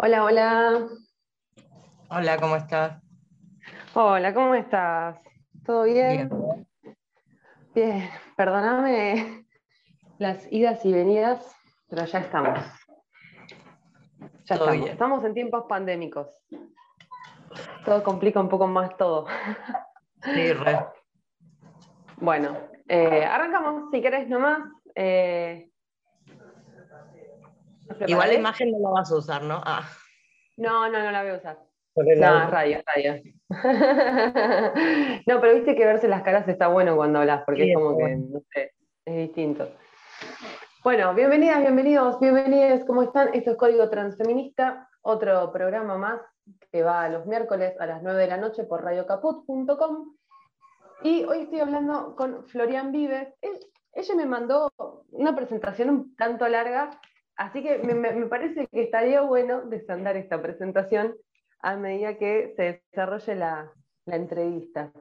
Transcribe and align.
Hola, 0.00 0.24
hola. 0.24 0.88
Hola, 2.10 2.36
¿cómo 2.38 2.56
estás? 2.56 3.02
Hola, 3.94 4.32
¿cómo 4.32 4.54
estás? 4.54 5.18
¿Todo 5.64 5.82
bien? 5.84 6.30
Bien, 7.74 8.08
perdóname 8.36 9.44
las 10.18 10.50
idas 10.52 10.84
y 10.84 10.92
venidas, 10.92 11.54
pero 11.88 12.04
ya 12.04 12.20
estamos. 12.20 12.58
Ya 14.44 14.56
Todo 14.56 14.68
estamos. 14.70 14.76
bien. 14.76 14.88
Estamos 14.92 15.24
en 15.24 15.34
tiempos 15.34 15.64
pandémicos. 15.68 16.28
Todo 17.84 18.02
complica 18.02 18.40
un 18.40 18.48
poco 18.48 18.66
más 18.66 18.96
todo. 18.96 19.26
Sí, 20.22 20.52
re. 20.52 20.86
Bueno, 22.18 22.56
eh, 22.88 23.24
arrancamos, 23.24 23.90
si 23.90 24.00
querés 24.00 24.28
nomás. 24.28 24.60
eh, 24.94 25.64
¿estás 25.64 25.77
Igual 28.06 28.28
la 28.28 28.34
imagen 28.34 28.70
no 28.72 28.78
la 28.80 28.90
vas 29.00 29.10
a 29.10 29.16
usar, 29.16 29.42
¿no? 29.42 29.60
Ah, 29.64 29.88
No, 30.56 30.88
no, 30.88 30.98
no 31.02 31.10
la 31.10 31.22
voy 31.22 31.32
a 31.32 31.36
usar. 31.36 31.58
No, 31.96 32.50
radio, 32.50 32.78
es 32.78 32.84
radio. 32.84 33.22
No, 35.26 35.40
pero 35.40 35.54
viste 35.54 35.74
que 35.74 35.84
verse 35.84 36.08
las 36.08 36.22
caras 36.22 36.46
está 36.48 36.68
bueno 36.68 36.96
cuando 36.96 37.18
hablas, 37.20 37.42
porque 37.44 37.62
Sí, 37.64 37.70
es 37.70 37.74
como 37.76 37.96
que, 37.96 38.02
bueno. 38.02 38.24
no 38.30 38.40
sé, 38.52 38.72
es 39.04 39.16
distinto. 39.16 39.68
Bueno, 40.84 41.12
bienvenidas, 41.14 41.60
bienvenidos, 41.60 42.20
bienvenidas, 42.20 42.84
¿cómo 42.84 43.02
están? 43.02 43.34
Esto 43.34 43.50
es 43.52 43.56
Código 43.56 43.88
Transfeminista, 43.90 44.88
otro 45.02 45.50
programa 45.52 45.96
más 45.98 46.20
que 46.72 46.82
va 46.82 47.08
los 47.08 47.26
miércoles 47.26 47.74
a 47.80 47.86
las 47.86 48.02
9 48.02 48.20
de 48.22 48.26
la 48.28 48.36
noche 48.36 48.64
por 48.64 48.82
radiocaput.com. 48.84 50.14
Y 51.02 51.24
hoy 51.24 51.40
estoy 51.42 51.60
hablando 51.60 52.14
con 52.16 52.44
Florian 52.46 52.90
Vives. 52.92 53.28
Él- 53.42 53.58
ella 53.92 54.14
me 54.14 54.26
mandó 54.26 54.70
una 55.10 55.34
presentación 55.34 55.90
un 55.90 56.16
tanto 56.16 56.46
larga, 56.48 56.90
así 57.38 57.62
que 57.62 57.78
me, 57.78 58.26
parece 58.26 58.66
que 58.68 58.82
estaría 58.82 59.22
bueno 59.22 59.62
desandar 59.62 60.16
esta 60.16 60.40
presentación 60.42 61.16
a 61.60 61.76
medida 61.76 62.18
que 62.18 62.52
se 62.56 62.82
desarrolle 62.90 63.34
la, 63.34 63.72
la 64.04 64.16
entrevista. 64.16 64.92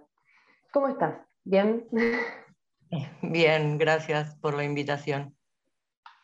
¿Cómo 0.71 0.88
estás? 0.88 1.16
¿Bien? 1.44 1.88
Bien, 3.21 3.77
gracias 3.77 4.35
por 4.38 4.53
la 4.53 4.63
invitación. 4.63 5.35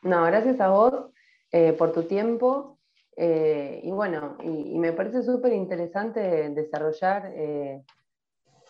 No, 0.02 0.24
gracias 0.26 0.60
a 0.62 0.70
vos 0.70 1.12
eh, 1.52 1.74
por 1.74 1.92
tu 1.92 2.04
tiempo. 2.04 2.80
eh, 3.16 3.82
y 3.84 3.92
bueno, 3.92 4.38
y, 4.42 4.74
y 4.74 4.80
me 4.80 4.92
parece 4.94 5.22
súper 5.22 5.54
interesante 5.54 6.50
desarrollar 6.50 7.32
eh, 7.36 7.84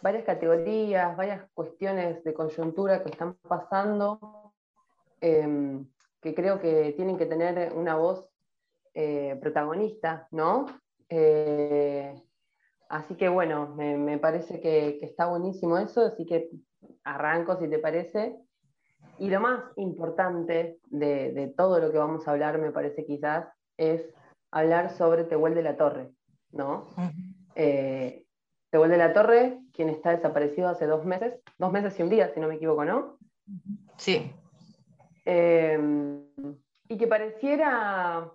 varias 0.03 0.25
categorías, 0.25 1.15
varias 1.15 1.49
cuestiones 1.53 2.23
de 2.23 2.33
coyuntura 2.33 3.01
que 3.01 3.09
están 3.09 3.35
pasando, 3.35 4.53
eh, 5.21 5.79
que 6.23 6.33
creo 6.33 6.59
que 6.59 6.93
tienen 6.95 7.17
que 7.17 7.25
tener 7.25 7.73
una 7.73 7.95
voz 7.95 8.25
eh, 8.93 9.37
protagonista, 9.41 10.27
¿no? 10.31 10.65
Eh, 11.09 12.15
así 12.89 13.15
que 13.15 13.27
bueno, 13.27 13.75
me, 13.75 13.97
me 13.97 14.17
parece 14.17 14.61
que, 14.61 14.97
que 14.99 15.05
está 15.05 15.27
buenísimo 15.27 15.77
eso, 15.77 16.01
así 16.05 16.25
que 16.25 16.49
arranco 17.03 17.59
si 17.59 17.67
te 17.67 17.77
parece. 17.77 18.37
Y 19.19 19.29
lo 19.29 19.41
más 19.41 19.63
importante 19.75 20.79
de, 20.85 21.33
de 21.33 21.47
todo 21.49 21.79
lo 21.79 21.91
que 21.91 21.97
vamos 21.97 22.27
a 22.27 22.31
hablar, 22.31 22.57
me 22.57 22.71
parece 22.71 23.05
quizás, 23.05 23.47
es 23.77 24.09
hablar 24.49 24.91
sobre 24.91 25.25
Tehuel 25.25 25.55
de 25.55 25.63
la 25.63 25.75
Torre, 25.75 26.09
¿no? 26.51 26.87
Eh, 27.55 28.25
Tehuel 28.69 28.91
de 28.91 28.97
la 28.97 29.13
Torre, 29.13 29.59
quien 29.73 29.89
está 29.89 30.11
desaparecido 30.11 30.69
hace 30.69 30.87
dos 30.87 31.05
meses, 31.05 31.35
dos 31.57 31.71
meses 31.71 31.99
y 31.99 32.03
un 32.03 32.09
día, 32.09 32.33
si 32.33 32.39
no 32.39 32.47
me 32.47 32.55
equivoco, 32.55 32.85
¿no? 32.85 33.17
Sí, 33.97 34.31
Eh, 35.25 35.79
y 36.89 36.97
que 36.97 37.07
pareciera 37.07 38.29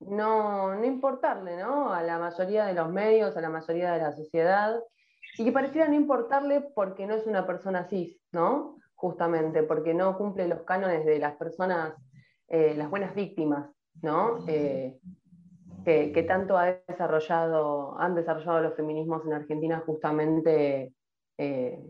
no, 0.00 0.74
no 0.74 0.84
importarle, 0.84 1.56
¿no? 1.56 1.92
A 1.92 2.02
la 2.02 2.18
mayoría 2.18 2.66
de 2.66 2.74
los 2.74 2.90
medios, 2.90 3.36
a 3.36 3.40
la 3.40 3.48
mayoría 3.48 3.92
de 3.92 4.00
la 4.00 4.12
sociedad, 4.12 4.80
y 5.36 5.44
que 5.44 5.52
pareciera 5.52 5.88
no 5.88 5.94
importarle 5.94 6.60
porque 6.74 7.06
no 7.06 7.14
es 7.14 7.26
una 7.26 7.46
persona 7.46 7.84
cis, 7.88 8.20
¿no? 8.32 8.76
Justamente, 8.94 9.62
porque 9.62 9.94
no 9.94 10.16
cumple 10.18 10.48
los 10.48 10.62
cánones 10.62 11.04
de 11.04 11.18
las 11.18 11.36
personas, 11.36 11.94
eh, 12.48 12.74
las 12.76 12.90
buenas 12.90 13.14
víctimas, 13.14 13.70
¿no? 14.02 14.44
Eh, 14.46 14.98
que, 15.84 16.12
que 16.12 16.22
tanto 16.24 16.58
ha 16.58 16.76
desarrollado, 16.86 17.98
han 17.98 18.14
desarrollado 18.14 18.60
los 18.60 18.74
feminismos 18.74 19.24
en 19.24 19.32
Argentina 19.32 19.82
justamente 19.86 20.92
eh, 21.38 21.82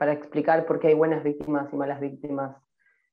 para 0.00 0.14
explicar 0.14 0.64
por 0.64 0.80
qué 0.80 0.88
hay 0.88 0.94
buenas 0.94 1.22
víctimas 1.22 1.70
y 1.70 1.76
malas 1.76 2.00
víctimas. 2.00 2.56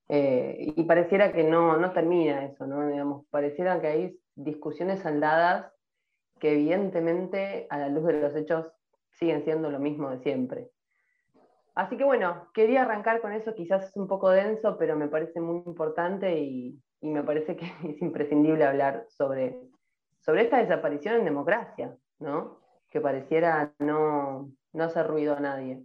Eh, 0.08 0.72
y 0.78 0.84
pareciera 0.84 1.34
que 1.34 1.44
no, 1.44 1.76
no 1.76 1.92
termina 1.92 2.46
eso, 2.46 2.66
¿no? 2.66 2.88
Digamos, 2.88 3.26
pareciera 3.30 3.82
que 3.82 3.88
hay 3.88 4.20
discusiones 4.36 5.02
saldadas 5.02 5.70
que 6.40 6.54
evidentemente 6.54 7.68
a 7.70 7.78
la 7.78 7.90
luz 7.90 8.06
de 8.06 8.22
los 8.22 8.34
hechos 8.38 8.72
siguen 9.12 9.44
siendo 9.44 9.70
lo 9.70 9.80
mismo 9.80 10.10
de 10.12 10.20
siempre. 10.20 10.70
Así 11.76 11.98
que 11.98 12.06
bueno, 12.06 12.48
quería 12.54 12.84
arrancar 12.84 13.20
con 13.20 13.34
eso, 13.34 13.54
quizás 13.54 13.90
es 13.90 13.98
un 13.98 14.08
poco 14.08 14.30
denso, 14.30 14.78
pero 14.78 14.96
me 14.96 15.10
parece 15.10 15.42
muy 15.42 15.64
importante 15.66 16.40
y, 16.40 16.82
y 17.02 17.10
me 17.10 17.24
parece 17.24 17.58
que 17.58 17.66
es 17.90 18.02
imprescindible 18.02 18.64
hablar 18.64 19.08
sobre, 19.10 19.60
sobre 20.22 20.44
esta 20.44 20.60
desaparición 20.60 21.16
en 21.16 21.26
democracia, 21.26 21.98
¿no? 22.20 22.62
Que 22.90 23.02
pareciera 23.02 23.74
no, 23.80 24.54
no 24.72 24.84
hacer 24.86 25.06
ruido 25.06 25.36
a 25.36 25.42
nadie. 25.42 25.84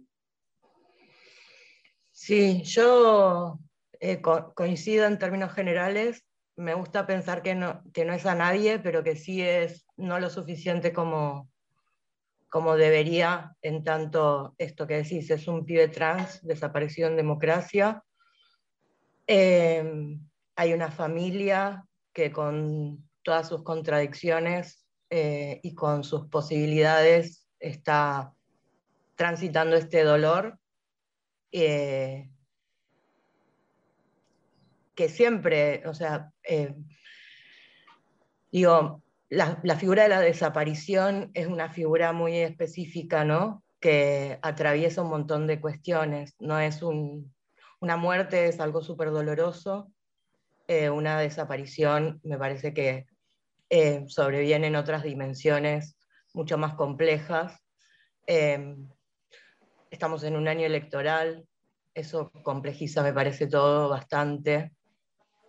Sí, 2.13 2.63
yo 2.63 3.59
eh, 3.99 4.21
co- 4.21 4.53
coincido 4.55 5.05
en 5.05 5.19
términos 5.19 5.51
generales. 5.51 6.23
Me 6.55 6.73
gusta 6.75 7.05
pensar 7.05 7.41
que 7.41 7.55
no, 7.55 7.83
que 7.93 8.05
no 8.05 8.13
es 8.13 8.25
a 8.25 8.35
nadie, 8.35 8.79
pero 8.79 9.03
que 9.03 9.15
sí 9.15 9.41
es 9.41 9.85
no 9.97 10.19
lo 10.19 10.29
suficiente 10.29 10.93
como, 10.93 11.49
como 12.47 12.75
debería, 12.77 13.55
en 13.61 13.83
tanto 13.83 14.53
esto 14.59 14.85
que 14.87 14.97
decís, 14.97 15.29
es 15.31 15.47
un 15.47 15.65
pibe 15.65 15.87
trans 15.87 16.41
desaparecido 16.43 17.09
en 17.09 17.17
democracia. 17.17 18.03
Eh, 19.25 20.17
hay 20.55 20.73
una 20.73 20.91
familia 20.91 21.83
que 22.13 22.31
con 22.31 23.09
todas 23.23 23.47
sus 23.49 23.63
contradicciones 23.63 24.85
eh, 25.09 25.59
y 25.63 25.73
con 25.73 26.03
sus 26.03 26.27
posibilidades 26.27 27.47
está 27.59 28.33
transitando 29.15 29.75
este 29.75 30.03
dolor 30.03 30.59
eh, 31.53 32.29
que 34.95 35.09
siempre, 35.09 35.83
o 35.87 35.93
sea, 35.93 36.31
eh, 36.43 36.75
digo, 38.51 39.03
la, 39.29 39.75
figura 39.77 40.03
de 40.03 40.09
la 40.09 40.19
desaparición 40.19 41.31
es 41.33 41.47
una 41.47 41.69
figura 41.69 42.13
muy 42.13 42.37
específica, 42.37 43.23
¿no? 43.23 43.63
Que 43.79 44.39
atraviesa 44.41 45.01
un 45.01 45.09
montón 45.09 45.47
de 45.47 45.59
cuestiones. 45.59 46.35
No 46.39 46.59
es 46.59 46.83
un, 46.83 47.33
una 47.79 47.97
muerte, 47.97 48.47
es 48.47 48.59
algo 48.59 48.81
súper 48.81 49.11
doloroso. 49.11 49.91
Eh, 50.67 50.89
una 50.89 51.19
desaparición 51.19 52.19
me 52.23 52.37
parece 52.37 52.73
que 52.73 53.05
eh, 53.69 54.03
sobreviene 54.07 54.67
en 54.67 54.75
otras 54.75 55.03
dimensiones 55.03 55.97
mucho 56.33 56.57
más 56.57 56.75
complejas. 56.75 57.59
Estamos 59.93 60.23
en 60.23 60.35
un 60.35 60.47
año 60.47 60.65
electoral, 60.65 61.45
eso 61.93 62.31
complejiza, 62.41 63.03
me 63.03 63.13
parece 63.13 63.45
todo 63.45 63.89
bastante. 63.89 64.73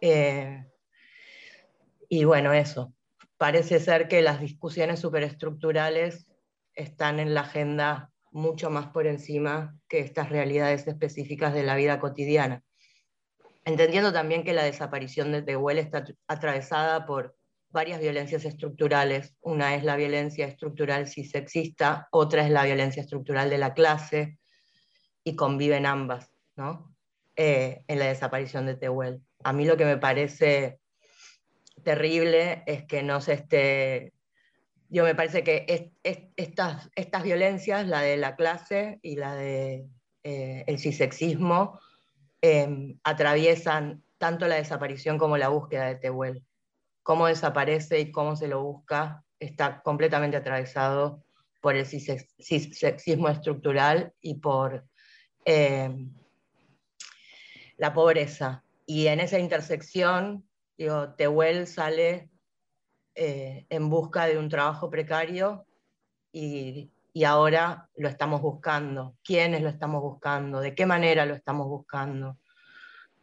Eh, 0.03 0.67
y 2.11 2.25
bueno, 2.25 2.53
eso. 2.53 2.93
Parece 3.39 3.81
ser 3.81 4.07
que 4.07 4.21
las 4.21 4.41
discusiones 4.41 5.01
superestructurales 5.01 6.31
están 6.75 7.21
en 7.21 7.33
la 7.33 7.41
agenda 7.41 8.11
mucho 8.33 8.69
más 8.69 8.89
por 8.89 9.07
encima 9.07 9.77
que 9.89 10.01
estas 10.01 10.29
realidades 10.29 10.87
específicas 10.87 11.55
de 11.55 11.63
la 11.63 11.75
vida 11.77 11.99
cotidiana. 11.99 12.63
Entendiendo 13.65 14.13
también 14.13 14.45
que 14.45 14.53
la 14.53 14.65
desaparición 14.65 15.33
de 15.33 15.41
Tehuel 15.41 15.79
está 15.79 16.05
atravesada 16.29 17.07
por 17.07 17.35
varias 17.75 18.01
violencias 18.01 18.45
estructurales. 18.45 19.35
Una 19.43 19.75
es 19.75 19.83
la 19.83 19.97
violencia 19.97 20.47
estructural 20.47 21.09
cisexista, 21.09 22.09
otra 22.13 22.45
es 22.45 22.51
la 22.51 22.65
violencia 22.65 23.03
estructural 23.03 23.51
de 23.51 23.59
la 23.59 23.75
clase, 23.75 24.39
y 25.25 25.35
conviven 25.35 25.85
ambas, 25.85 26.31
¿no? 26.55 26.95
Eh, 27.35 27.83
en 27.89 27.99
la 27.99 28.07
desaparición 28.07 28.67
de 28.67 28.77
Tehuel. 28.77 29.23
A 29.43 29.53
mí 29.53 29.65
lo 29.65 29.77
que 29.77 29.87
me 29.87 29.97
parece 29.97 30.79
terrible 31.83 32.63
es 32.67 32.85
que 32.85 33.03
no 33.03 33.21
se 33.21 33.33
esté... 33.33 34.13
Yo 34.89 35.03
me 35.03 35.17
parece 35.17 35.43
que 35.43 35.65
es, 35.67 35.83
es, 36.05 36.19
estas, 36.37 36.91
estas 36.95 37.25
violencias, 37.25 37.89
la 37.89 38.03
de 38.03 38.17
la 38.17 38.37
clase 38.37 39.01
y 39.03 39.17
la 39.17 39.35
de 39.35 39.87
eh, 40.23 40.63
el 40.69 40.79
cisexismo, 40.79 41.81
eh, 42.41 42.95
atraviesan 43.03 44.05
tanto 44.19 44.47
la 44.47 44.57
desaparición 44.57 45.19
como 45.19 45.37
la 45.37 45.49
búsqueda 45.49 45.87
de 45.87 45.97
Tehuel. 45.97 46.45
Cómo 47.05 47.29
desaparece 47.29 48.01
y 48.01 48.11
cómo 48.11 48.35
se 48.35 48.49
lo 48.49 48.65
busca 48.65 49.23
está 49.39 49.83
completamente 49.83 50.37
atravesado 50.37 51.23
por 51.61 51.77
el 51.77 51.87
cisexismo 51.87 53.29
estructural 53.29 54.13
y 54.21 54.35
por 54.35 54.85
eh, 55.45 56.09
la 57.77 57.95
pobreza. 57.95 58.65
Y 58.87 59.07
en 59.07 59.21
esa 59.21 59.39
intersección, 59.39 60.49
digo, 60.77 61.15
Tehuel 61.15 61.67
sale 61.67 62.31
eh, 63.15 63.67
en 63.69 63.89
busca 63.89 64.27
de 64.27 64.39
un 64.39 64.49
trabajo 64.49 64.91
precario 64.91 65.67
y, 66.33 66.91
y 67.13 67.25
ahora 67.25 67.89
lo 67.97 68.09
estamos 68.09 68.43
buscando. 68.43 69.17
¿Quiénes 69.23 69.63
lo 69.63 69.69
estamos 69.69 70.03
buscando? 70.03 70.61
¿De 70.61 70.75
qué 70.75 70.85
manera 70.85 71.25
lo 71.25 71.35
estamos 71.35 71.69
buscando? 71.69 72.39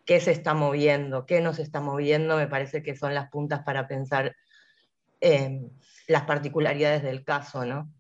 ¿Qué 0.06 0.20
se 0.20 0.32
está 0.32 0.54
moviendo? 0.54 1.26
¿Qué 1.26 1.42
nos 1.42 1.60
está 1.60 1.80
moviendo? 1.80 2.38
Me 2.38 2.48
parece 2.48 2.84
que 2.84 2.96
son 2.96 3.14
las 3.14 3.30
puntas 3.30 3.64
para 3.64 3.88
pensar 3.88 4.36
en 5.20 5.72
las 6.08 6.24
particularidades 6.24 7.04
del 7.04 7.24
caso, 7.24 7.66
¿no? 7.66 7.92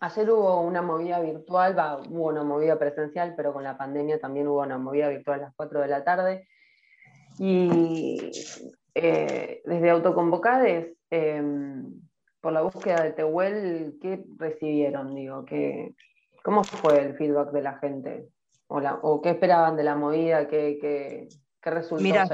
Ayer 0.00 0.30
hubo 0.30 0.62
una 0.62 0.80
movida 0.80 1.20
virtual, 1.20 1.76
hubo 2.08 2.28
una 2.28 2.42
movida 2.42 2.78
presencial, 2.78 3.34
pero 3.36 3.52
con 3.52 3.62
la 3.62 3.76
pandemia 3.76 4.18
también 4.18 4.48
hubo 4.48 4.62
una 4.62 4.78
movida 4.78 5.08
virtual 5.08 5.40
a 5.40 5.42
las 5.44 5.54
4 5.54 5.80
de 5.80 5.88
la 5.88 6.04
tarde. 6.04 6.48
Y 7.38 8.30
eh, 8.94 9.60
desde 9.64 9.90
Autoconvocades, 9.90 10.96
em, 11.10 12.00
por 12.40 12.54
la 12.54 12.62
búsqueda 12.62 13.02
de 13.02 13.12
Tehuel, 13.12 13.98
¿qué 14.00 14.24
recibieron? 14.38 15.14
Digo, 15.14 15.44
¿qué, 15.44 15.94
¿Cómo 16.42 16.64
fue 16.64 17.00
el 17.02 17.16
feedback 17.16 17.50
de 17.52 17.62
la 17.62 17.78
gente? 17.78 18.28
¿O, 18.72 19.20
qué 19.20 19.30
esperaban 19.30 19.76
de 19.76 19.82
la 19.82 19.96
movida? 19.96 20.46
¿Qué, 20.46 20.78
qué, 20.80 21.28
qué 21.60 21.70
resultó 21.70 22.04
Mira, 22.04 22.28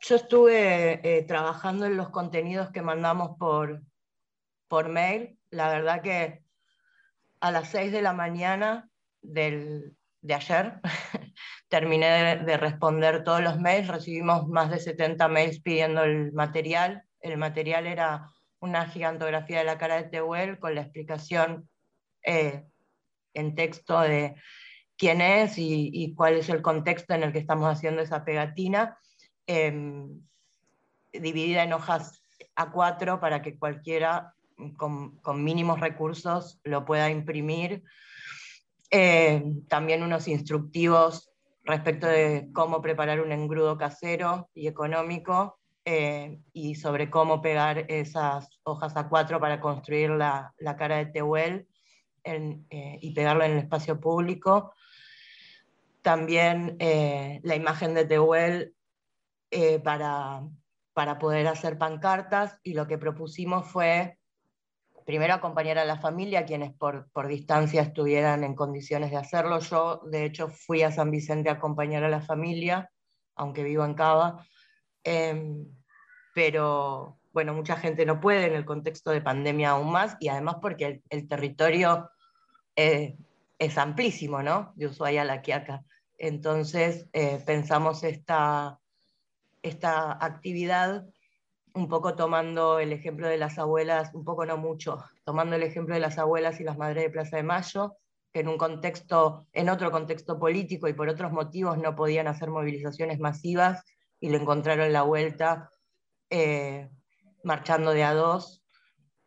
Yo, 0.00 0.16
estuve 0.16 1.00
eh, 1.04 1.22
trabajando 1.22 1.86
en 1.86 1.96
los 1.96 2.10
contenidos 2.10 2.70
que 2.70 2.82
mandamos 2.82 3.36
por, 3.38 3.80
por 4.66 4.88
mail. 4.88 5.38
La 5.50 5.68
verdad 5.68 6.02
que 6.02 6.42
a 7.38 7.52
las 7.52 7.68
6 7.68 7.92
de 7.92 8.02
la 8.02 8.12
mañana 8.12 8.90
del, 9.22 9.96
de 10.20 10.34
ayer 10.34 10.80
terminé 11.68 12.38
de, 12.44 12.56
responder 12.56 13.22
todos 13.22 13.40
los 13.40 13.60
mails, 13.60 13.86
recibimos 13.86 14.48
más 14.48 14.68
de 14.68 14.80
70 14.80 15.28
mails 15.28 15.60
pidiendo 15.60 16.02
el 16.02 16.32
material. 16.32 17.04
El 17.20 17.36
material 17.36 17.86
era 17.86 18.28
una 18.58 18.86
gigantografía 18.86 19.58
de 19.58 19.64
la 19.64 19.78
cara 19.78 20.02
de 20.02 20.08
Tehuel 20.08 20.58
con 20.58 20.74
la 20.74 20.80
explicación 20.80 21.68
eh, 22.24 22.64
en 23.32 23.54
texto 23.54 24.00
de 24.00 24.34
quién 25.00 25.22
es 25.22 25.54
y, 25.56 26.12
cuál 26.14 26.34
es 26.34 26.50
el 26.50 26.60
contexto 26.60 27.14
en 27.14 27.22
el 27.22 27.32
que 27.32 27.38
estamos 27.38 27.66
haciendo 27.72 28.02
esa 28.02 28.22
pegatina, 28.22 28.98
em, 29.46 30.20
dividida 31.10 31.62
en 31.62 31.72
hojas 31.72 32.22
A4 32.54 33.18
para 33.18 33.40
que 33.40 33.58
cualquiera 33.58 34.34
con, 34.76 35.18
mínimos 35.42 35.80
recursos 35.80 36.60
lo 36.64 36.84
pueda 36.84 37.08
imprimir. 37.08 37.82
Eh, 38.90 39.42
también 39.68 40.02
unos 40.02 40.28
instructivos 40.28 41.30
respecto 41.64 42.06
de 42.06 42.50
cómo 42.52 42.82
preparar 42.82 43.22
un 43.22 43.32
engrudo 43.32 43.78
casero 43.78 44.50
y 44.52 44.66
económico 44.66 45.58
eh, 45.86 46.40
y 46.52 46.74
sobre 46.74 47.08
cómo 47.08 47.40
pegar 47.40 47.86
esas 47.88 48.60
hojas 48.64 48.94
a 48.98 49.08
cuatro 49.08 49.40
para 49.40 49.62
construir 49.62 50.10
la, 50.10 50.52
la 50.58 50.76
cara 50.76 50.98
de 50.98 51.06
Tehuel 51.06 51.66
eh, 52.22 52.98
y 53.00 53.14
pegarlo 53.14 53.44
en 53.44 53.52
el 53.52 53.58
espacio 53.58 53.98
público. 53.98 54.74
También 56.02 56.76
la 56.78 57.56
imagen 57.56 57.94
de 57.94 58.04
Tehuel 58.04 58.74
para, 59.84 60.42
para 60.92 61.18
poder 61.18 61.46
hacer 61.46 61.78
pancartas 61.78 62.58
y 62.62 62.74
lo 62.74 62.86
que 62.86 62.98
propusimos 62.98 63.66
fue 63.66 64.18
primero 65.10 65.34
acompañar 65.34 65.78
a 65.78 65.84
la 65.84 65.96
familia, 65.98 66.44
quienes 66.44 66.72
por, 66.72 67.10
por, 67.10 67.26
distancia 67.26 67.82
estuvieran 67.82 68.44
en 68.44 68.54
condiciones 68.54 69.10
de 69.10 69.16
hacerlo. 69.16 69.58
Yo, 69.58 70.02
de 70.04 70.24
hecho, 70.24 70.48
fui 70.48 70.82
a 70.82 70.92
San 70.92 71.10
Vicente 71.10 71.48
a 71.48 71.54
acompañar 71.54 72.04
a 72.04 72.08
la 72.08 72.20
familia, 72.20 72.90
aunque 73.34 73.64
vivo 73.64 73.84
en 73.84 73.94
Cava, 73.94 74.46
em, 75.02 75.66
pero 76.32 77.18
bueno, 77.32 77.54
mucha 77.54 77.76
gente 77.76 78.06
no 78.06 78.20
puede 78.20 78.46
en 78.46 78.54
el 78.54 78.64
contexto 78.64 79.10
de 79.10 79.20
pandemia 79.20 79.70
aún 79.70 79.90
más, 79.90 80.16
y 80.20 80.28
además 80.28 80.56
porque 80.62 81.02
el, 81.08 81.28
territorio 81.28 82.10
eh, 82.76 83.16
es 83.60 83.76
amplísimo, 83.76 84.42
¿no? 84.42 84.72
De 84.74 84.86
Ushuaia 84.86 85.22
a 85.22 85.24
La. 85.26 85.42
Entonces, 86.16 87.08
eh, 87.12 87.40
pensamos 87.44 88.02
esta, 88.02 88.80
esta 89.62 90.12
actividad 90.24 91.06
un 91.74 91.88
poco 91.88 92.16
tomando 92.16 92.80
el 92.80 92.92
ejemplo 92.92 93.28
de 93.28 93.36
las 93.36 93.58
abuelas, 93.58 94.12
un 94.14 94.24
poco 94.24 94.44
no 94.46 94.56
mucho, 94.56 95.04
tomando 95.24 95.56
el 95.56 95.62
ejemplo 95.62 95.94
de 95.94 96.00
las 96.00 96.18
abuelas 96.18 96.58
y 96.58 96.64
las 96.64 96.78
madres 96.78 97.04
de 97.04 97.10
Plaza 97.10 97.36
de 97.36 97.42
Mayo, 97.42 97.96
que 98.32 98.40
en 98.40 98.48
un 98.48 98.56
contexto, 98.56 99.46
en 99.52 99.68
otro 99.68 99.90
contexto 99.90 100.38
político 100.38 100.88
y 100.88 100.94
por 100.94 101.08
otros 101.08 101.30
motivos 101.30 101.76
no 101.78 101.94
podían 101.94 102.28
hacer 102.28 102.48
movilizaciones 102.48 103.20
masivas 103.20 103.84
y 104.18 104.30
le 104.30 104.38
encontraron 104.38 104.92
la 104.92 105.02
vuelta 105.02 105.70
eh, 106.30 106.88
marchando 107.44 107.92
de 107.92 108.04
a 108.04 108.14
dos 108.14 108.64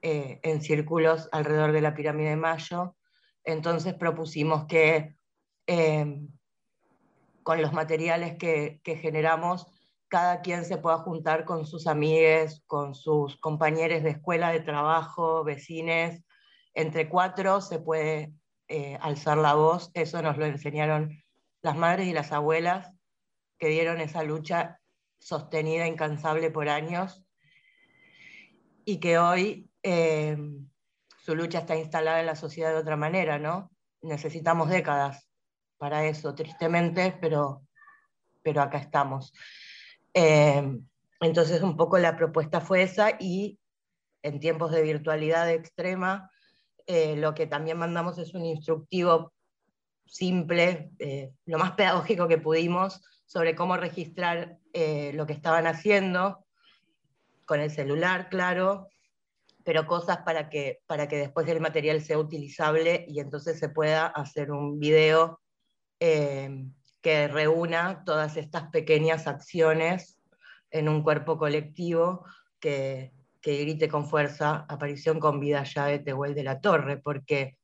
eh, 0.01 0.39
en 0.41 0.61
círculos 0.61 1.29
alrededor 1.31 1.71
de 1.71 1.81
la 1.81 1.93
pirámide 1.93 2.31
de 2.31 2.35
Mayo. 2.35 2.95
Entonces 3.43 3.93
propusimos 3.93 4.65
que 4.65 5.15
eh, 5.67 6.27
con 7.43 7.61
los 7.61 7.73
materiales 7.73 8.37
que, 8.37 8.79
generamos 8.83 9.67
cada 10.07 10.41
quien 10.41 10.63
se 10.63 10.77
pueda 10.77 10.97
juntar 10.97 11.43
con 11.43 11.65
sus 11.65 11.87
amigues, 11.87 12.61
con 12.67 12.93
sus 12.93 13.37
compañeros 13.37 14.03
de 14.03 14.11
escuela, 14.11 14.51
de 14.51 14.61
trabajo, 14.61 15.43
vecines. 15.43 16.23
Entre 16.73 17.09
cuatro 17.09 17.61
se 17.61 17.79
puede 17.79 18.33
eh, 18.67 18.97
alzar 19.01 19.37
la 19.37 19.55
voz. 19.55 19.91
Eso 19.93 20.21
nos 20.21 20.37
lo 20.37 20.45
enseñaron 20.45 21.23
las 21.61 21.75
madres 21.75 22.07
y 22.07 22.13
las 22.13 22.31
abuelas 22.31 22.93
que 23.57 23.69
dieron 23.69 24.01
esa 24.01 24.23
lucha 24.23 24.79
sostenida, 25.19 25.87
incansable 25.87 26.51
por 26.51 26.69
años, 26.69 27.25
y 28.85 28.99
que 28.99 29.17
hoy 29.17 29.71
eh, 29.81 30.37
su 31.23 31.35
lucha 31.35 31.59
está 31.59 31.77
instalada 31.77 32.19
en 32.19 32.25
la 32.25 32.35
sociedad 32.35 32.71
de 32.71 32.79
otra 32.79 32.97
manera, 32.97 33.39
¿no? 33.39 33.71
Necesitamos 34.01 34.67
décadas 34.67 35.29
para 35.77 36.05
eso, 36.05 36.35
tristemente, 36.35 37.17
pero, 37.21 37.65
pero 38.41 38.61
acá 38.61 38.77
estamos. 38.77 39.31
Em, 40.13 40.85
entonces 41.21 41.61
un 41.61 41.77
poco 41.77 41.97
la 41.97 42.17
propuesta 42.17 42.59
fue 42.59 42.83
esa 42.83 43.11
y 43.21 43.57
en 44.21 44.41
tiempos 44.41 44.73
de 44.73 44.81
virtualidad 44.81 45.49
extrema, 45.49 46.29
eh, 46.87 47.15
lo 47.15 47.33
que 47.33 47.47
también 47.47 47.77
mandamos 47.77 48.17
es 48.17 48.33
un 48.33 48.43
instructivo 48.43 49.31
simple, 50.05 50.91
eh, 50.99 51.31
lo 51.45 51.57
más 51.57 51.71
pedagógico 51.71 52.27
que 52.27 52.37
pudimos, 52.37 53.01
sobre 53.25 53.55
cómo 53.55 53.77
registrar 53.77 54.57
eh, 54.73 55.13
lo 55.13 55.25
que 55.25 55.33
estaban 55.33 55.67
haciendo, 55.67 56.45
con 57.45 57.61
el 57.61 57.71
celular, 57.71 58.27
claro, 58.27 58.89
pero 59.63 59.85
cosas 59.85 60.19
para 60.19 60.49
que, 60.49 60.81
para 60.87 61.07
que 61.07 61.17
después 61.17 61.47
el 61.47 61.61
material 61.61 62.01
sea 62.01 62.17
utilizable 62.17 63.05
y 63.07 63.19
entonces 63.19 63.59
se 63.59 63.69
pueda 63.69 64.07
hacer 64.07 64.51
un 64.51 64.79
video 64.79 65.39
em, 65.99 66.73
que 67.01 67.27
reúna 67.27 68.03
todas 68.05 68.37
estas 68.37 68.69
pequeñas 68.69 69.27
acciones 69.27 70.19
en 70.71 70.89
un 70.89 71.03
cuerpo 71.03 71.37
colectivo 71.37 72.25
que, 72.59 73.11
grite 73.41 73.89
con 73.89 74.07
fuerza, 74.07 74.65
aparición 74.69 75.19
con 75.19 75.39
vida 75.41 75.63
ya 75.63 75.87
de 75.87 75.99
Tehuel 75.99 76.33
de 76.33 76.43
la 76.43 76.61
Torre, 76.61 76.97
porque, 76.97 77.57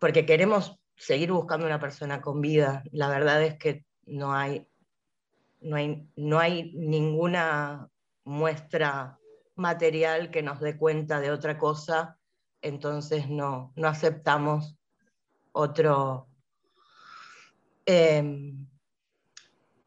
porque 0.00 0.26
queremos 0.26 0.80
seguir 0.96 1.30
buscando 1.30 1.64
una 1.64 1.78
persona 1.78 2.20
con 2.20 2.40
vida. 2.40 2.82
La 2.90 3.08
verdad 3.08 3.40
es 3.42 3.56
que 3.56 3.84
no 4.06 4.34
hay, 4.34 4.66
no 5.60 5.76
hay, 5.76 6.08
no 6.16 6.40
hay 6.40 6.72
ninguna 6.74 7.88
muestra 8.24 9.18
material 9.56 10.30
que 10.30 10.42
nos 10.42 10.60
dé 10.60 10.76
cuenta 10.76 11.20
de 11.20 11.30
otra 11.30 11.58
cosa, 11.58 12.18
entonces 12.62 13.28
no, 13.28 13.72
no 13.76 13.88
aceptamos 13.88 14.76
otro, 15.52 16.28
Em, 17.86 18.66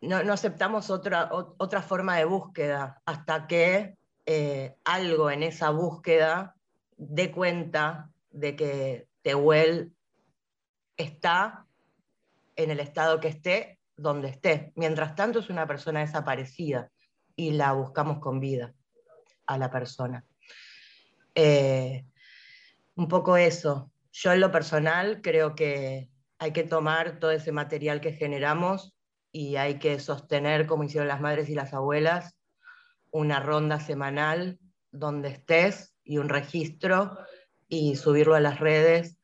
no, 0.01 0.33
aceptamos 0.33 0.89
otra, 0.89 1.29
otra 1.31 1.81
forma 1.81 2.17
de 2.17 2.25
búsqueda 2.25 3.01
hasta 3.05 3.47
que 3.47 3.97
eh, 4.25 4.75
algo 4.86 5.31
en 5.31 5.43
esa 5.43 5.71
búsqueda 5.71 6.55
dé 6.95 7.31
cuenta 7.31 8.12
de 8.29 8.55
que 8.55 9.07
Tehuel 9.24 9.95
está 10.95 11.65
en 12.55 12.71
el 12.71 12.79
estado 12.79 13.19
que 13.19 13.29
esté, 13.29 13.79
donde 13.95 14.29
esté. 14.29 14.74
Mientras 14.75 15.15
tanto 15.15 15.39
es 15.39 15.50
una 15.50 15.65
persona 15.65 16.01
desaparecida 16.01 16.91
y 17.36 17.51
la 17.51 17.74
buscamos 17.74 18.19
con 18.19 18.39
vida 18.39 18.74
a 19.48 19.58
la 19.58 19.72
persona. 19.72 20.25
Eh, 21.36 22.06
un 22.96 23.08
poco 23.08 23.38
eso. 23.38 23.92
Yo 24.12 24.34
en 24.34 24.42
lo 24.42 24.51
personal 24.51 25.22
creo 25.22 25.56
que 25.56 26.10
hay 26.39 26.51
que 26.51 26.63
tomar 26.63 27.20
todo 27.20 27.32
ese 27.32 27.51
material 27.51 28.01
que 28.01 28.13
generamos 28.13 28.94
y 29.32 29.56
hay 29.56 29.80
que 29.80 30.00
sostener, 30.00 30.68
como 30.68 30.84
hicieron 30.84 31.08
las 31.08 31.22
madres 31.22 31.50
y 31.50 31.56
las 31.56 31.74
abuelas, 31.74 32.36
una 33.12 33.39
ronda 33.39 33.80
semanal 33.80 34.60
donde 34.92 35.30
estés 35.30 35.96
y 36.04 36.18
un 36.18 36.30
registro 36.30 37.18
y 37.68 37.96
subirlo 37.96 38.36
a 38.36 38.39
las 38.39 38.60
redes 38.60 39.20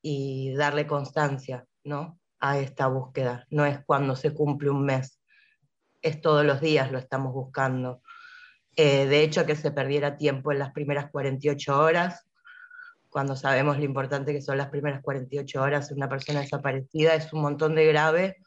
y 0.00 0.54
darle 0.54 0.86
constancia 0.86 1.66
¿no? 1.84 2.18
a 2.40 2.58
esta 2.58 2.86
búsqueda. 2.88 3.46
No 3.50 3.64
es 3.64 3.80
cuando 3.84 4.16
se 4.16 4.32
cumple 4.34 4.70
un 4.70 4.84
mes, 4.84 5.20
es 6.00 6.20
todos 6.20 6.44
los 6.44 6.60
días 6.60 6.90
lo 6.90 6.98
estamos 6.98 7.32
buscando. 7.32 8.02
Eh, 8.76 9.06
de 9.06 9.22
hecho, 9.22 9.44
que 9.44 9.56
se 9.56 9.70
perdiera 9.70 10.16
tiempo 10.16 10.50
en 10.50 10.58
las 10.58 10.72
primeras 10.72 11.10
48 11.10 11.78
horas, 11.78 12.26
cuando 13.10 13.36
sabemos 13.36 13.76
lo 13.76 13.84
importante 13.84 14.32
que 14.32 14.40
son 14.40 14.56
las 14.56 14.70
primeras 14.70 15.02
48 15.02 15.60
horas 15.60 15.88
de 15.88 15.94
una 15.94 16.08
persona 16.08 16.40
desaparecida, 16.40 17.14
es 17.14 17.30
un 17.32 17.42
montón 17.42 17.74
de 17.74 17.86
grave. 17.86 18.38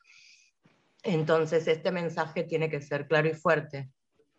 Entonces, 1.04 1.68
este 1.68 1.92
mensaje 1.92 2.44
tiene 2.44 2.70
que 2.70 2.82
ser 2.82 3.08
claro 3.08 3.28
y 3.28 3.36
fuerte. 3.36 3.92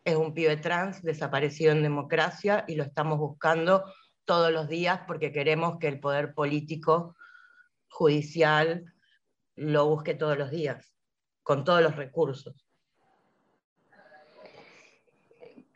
Es 0.05 0.17
un 0.17 0.35
pibe 0.35 0.57
trans 0.57 1.03
desaparecido 1.03 1.71
en 1.71 1.83
democracia 1.83 2.65
y 2.67 2.75
lo 2.75 2.83
estamos 2.83 3.19
buscando 3.19 3.85
todos 4.25 4.51
los 4.51 4.69
días 4.69 5.03
porque 5.07 5.31
queremos 5.31 5.79
que 5.79 5.87
el 5.87 6.01
poder 6.01 6.35
político, 6.35 7.15
judicial, 7.89 8.93
lo 9.55 9.87
busque 9.87 10.15
todos 10.15 10.37
los 10.37 10.51
días, 10.51 10.93
con 11.45 11.63
todos 11.63 11.83
los 11.83 11.95
recursos. 11.95 12.66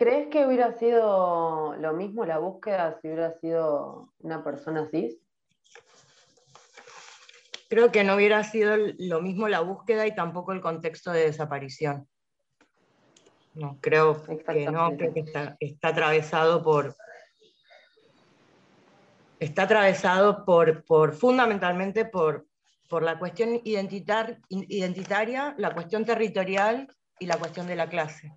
¿Crees 0.01 0.29
que 0.29 0.47
hubiera 0.47 0.73
sido 0.79 1.77
lo 1.77 1.93
mismo 1.93 2.25
la 2.25 2.39
búsqueda 2.39 2.99
si 3.03 3.09
hubiera 3.09 3.39
sido 3.39 4.11
una 4.21 4.43
persona 4.43 4.89
cis? 4.91 5.19
Creo 7.69 7.93
que 7.93 8.03
no 8.03 8.15
hubiera 8.15 8.43
sido 8.43 8.79
lo 8.99 9.21
mismo 9.21 9.47
la 9.47 9.61
búsqueda 9.61 10.07
y 10.07 10.15
tampoco 10.15 10.53
el 10.53 10.63
contexto 10.63 11.13
de 11.13 11.25
desaparición. 11.25 12.09
No, 13.53 13.77
creo 13.83 14.25
que 14.25 14.71
no, 14.71 14.97
creo 14.97 15.13
que 15.13 15.21
está, 15.59 15.89
atravesado 15.89 16.63
por. 16.63 16.97
Está 19.39 19.65
atravesado 19.65 20.47
por, 20.47 20.83
por 20.85 21.13
fundamentalmente 21.13 22.07
por, 22.07 22.47
por 22.89 23.03
la 23.03 23.19
cuestión 23.19 23.61
identitaria, 23.65 25.55
la 25.59 25.75
cuestión 25.75 26.07
territorial 26.07 26.89
y 27.19 27.27
la 27.27 27.37
cuestión 27.37 27.67
de 27.67 27.77
la 27.77 27.91
clase. 27.91 28.33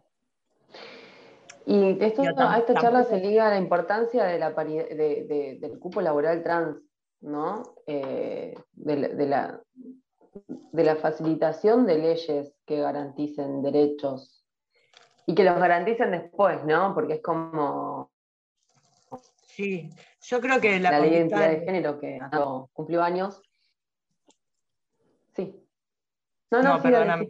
Y 1.65 1.98
esto, 2.03 2.24
a 2.38 2.58
esta 2.58 2.74
charla 2.75 3.03
se 3.03 3.17
liga 3.17 3.50
la 3.50 3.58
importancia 3.58 4.25
de 4.25 4.39
la 4.39 4.51
del 4.51 5.79
cupo 5.79 6.01
laboral 6.01 6.43
trans, 6.43 6.77
¿no? 7.22 7.63
Eh, 7.88 8.53
de, 8.74 9.27
la, 9.27 9.62
de 10.72 10.84
la 10.84 10.96
facilitación 10.98 11.86
de 11.86 11.98
leyes 11.98 12.53
que 12.65 12.82
garanticen 12.82 13.62
derechos 13.62 14.46
y 15.25 15.36
que 15.36 15.43
los 15.43 15.58
garanticen 15.58 16.12
después, 16.12 16.65
¿no? 16.65 16.93
Porque 16.93 17.13
es 17.13 17.22
como... 17.22 18.12
Sí, 19.46 19.89
yo 20.24 20.41
creo 20.41 20.60
que 20.60 20.79
la, 20.79 21.00
ley 21.00 21.12
de 21.12 21.15
identidad 21.17 21.50
de 21.50 21.60
género 21.62 22.00
que 22.00 22.20
cumplió 22.74 23.03
años 23.03 23.41
Sí. 25.36 25.55
No, 26.51 26.62
no, 26.62 26.82
perdóname. 26.82 27.29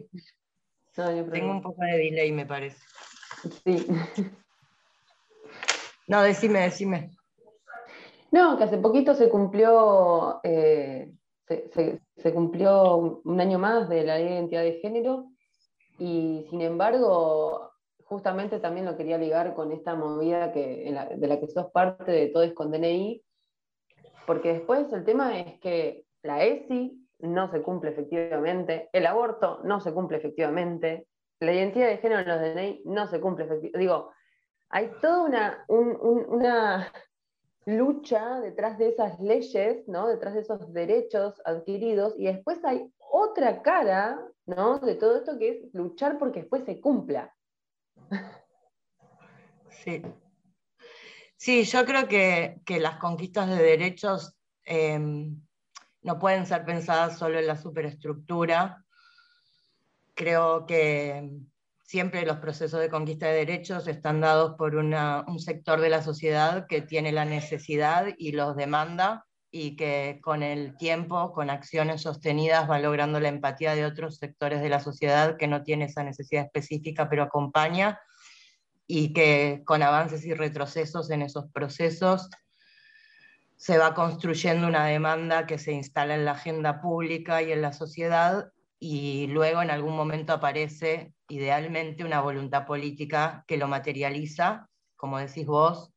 Tengo 0.94 1.50
un 1.50 1.62
poco 1.62 1.82
de 1.82 1.96
delay, 1.98 2.30
me 2.32 2.46
parece. 2.46 2.78
Sí. 3.64 3.86
No, 6.06 6.22
decime, 6.22 6.60
decime. 6.60 7.10
No, 8.30 8.58
que 8.58 8.64
hace 8.64 8.78
poquito 8.78 9.14
se 9.14 9.28
cumplió, 9.28 10.40
eh, 10.42 11.12
se, 11.46 12.34
cumplió 12.34 13.20
un 13.24 13.40
año 13.40 13.58
más 13.58 13.88
de 13.88 14.04
la 14.04 14.16
ley 14.16 14.26
de 14.26 14.34
identidad 14.34 14.62
de 14.62 14.80
género 14.80 15.26
y 15.98 16.44
sin 16.50 16.60
embargo, 16.60 17.70
justamente 18.04 18.58
también 18.58 18.86
lo 18.86 18.96
quería 18.96 19.18
ligar 19.18 19.54
con 19.54 19.72
esta 19.72 19.94
movida 19.94 20.52
que, 20.52 20.92
de 21.16 21.26
la 21.26 21.40
que 21.40 21.48
sos 21.48 21.70
parte 21.70 22.10
de 22.10 22.26
todo 22.28 22.42
es 22.42 22.52
con 22.52 22.70
DNI, 22.70 23.22
porque 24.26 24.54
después 24.54 24.92
el 24.92 25.04
tema 25.04 25.38
es 25.38 25.60
que 25.60 26.04
la 26.22 26.44
ESI 26.44 27.00
no 27.20 27.50
se 27.50 27.62
cumple 27.62 27.90
efectivamente, 27.90 28.88
el 28.92 29.06
aborto 29.06 29.60
no 29.64 29.80
se 29.80 29.92
cumple 29.92 30.18
efectivamente, 30.18 31.06
la 31.44 31.52
identidad 31.52 31.88
de 31.88 31.98
género 31.98 32.20
en 32.20 32.28
los 32.28 32.40
DNI 32.40 32.82
no 32.86 33.06
se 33.06 33.20
cumple. 33.20 33.48
Digo, 33.74 34.12
hay 34.68 34.90
toda 35.00 35.64
una, 35.68 36.92
lucha 37.66 38.40
detrás 38.40 38.76
de 38.76 38.88
esas 38.88 39.18
leyes, 39.20 39.84
detrás 39.86 40.34
de 40.34 40.40
esos 40.40 40.72
derechos 40.72 41.40
adquiridos, 41.44 42.14
y 42.18 42.26
después 42.26 42.62
hay 42.64 42.92
otra 42.98 43.62
cara 43.62 44.20
¿no? 44.44 44.78
de 44.80 44.96
todo 44.96 45.16
esto 45.16 45.38
que 45.38 45.48
es 45.48 45.74
luchar 45.74 46.18
porque 46.18 46.40
después 46.40 46.64
se 46.64 46.80
cumpla. 46.80 47.34
Sí. 49.70 50.02
Sí, 51.36 51.64
yo 51.64 51.84
creo 51.84 52.08
que, 52.08 52.60
las 52.80 52.96
conquistas 52.98 53.48
de 53.48 53.62
derechos 53.62 54.36
em, 54.64 55.40
no 56.02 56.18
pueden 56.18 56.46
ser 56.46 56.64
pensadas 56.64 57.18
solo 57.18 57.38
en 57.38 57.46
la 57.46 57.56
superestructura. 57.56 58.83
Creo 60.14 60.66
que 60.66 61.28
siempre 61.82 62.24
los 62.24 62.38
procesos 62.38 62.80
de 62.80 62.88
conquista 62.88 63.26
de 63.26 63.34
derechos 63.34 63.86
están 63.86 64.20
dados 64.20 64.54
por 64.56 64.74
un 64.74 65.38
sector 65.38 65.80
de 65.80 65.90
la 65.90 66.02
sociedad 66.02 66.66
que 66.66 66.80
tiene 66.80 67.12
la 67.12 67.24
necesidad 67.24 68.06
y 68.16 68.32
los 68.32 68.56
demanda 68.56 69.26
y 69.50 69.76
que 69.76 70.18
con 70.22 70.42
el 70.42 70.76
tiempo, 70.76 71.32
con 71.32 71.50
acciones 71.50 72.02
sostenidas, 72.02 72.68
va 72.68 72.80
logrando 72.80 73.20
la 73.20 73.28
empatía 73.28 73.76
de 73.76 73.84
otros 73.84 74.16
sectores 74.16 74.60
de 74.60 74.68
la 74.68 74.80
sociedad 74.80 75.36
que 75.36 75.46
no 75.46 75.62
tiene 75.62 75.84
esa 75.84 76.02
necesidad 76.02 76.46
específica, 76.46 77.08
pero 77.08 77.22
acompaña 77.22 78.00
y 78.86 79.12
que 79.12 79.62
con 79.64 79.82
avances 79.82 80.24
y 80.24 80.34
retrocesos 80.34 81.10
en 81.10 81.22
esos 81.22 81.50
procesos 81.52 82.28
se 83.56 83.78
va 83.78 83.94
construyendo 83.94 84.66
una 84.66 84.86
demanda 84.86 85.46
que 85.46 85.58
se 85.58 85.72
instala 85.72 86.14
en 86.14 86.24
la 86.24 86.32
agenda 86.32 86.80
pública 86.80 87.40
y 87.40 87.52
en 87.52 87.62
la 87.62 87.72
sociedad 87.72 88.52
y 88.86 89.28
luego 89.28 89.62
en 89.62 89.70
algún 89.70 89.96
momento 89.96 90.34
aparece 90.34 91.14
idealmente 91.30 92.04
una 92.04 92.20
voluntad 92.20 92.66
política 92.66 93.42
que 93.46 93.56
lo 93.56 93.66
materializa, 93.66 94.68
como 94.94 95.18
decís 95.18 95.46
vos, 95.46 95.94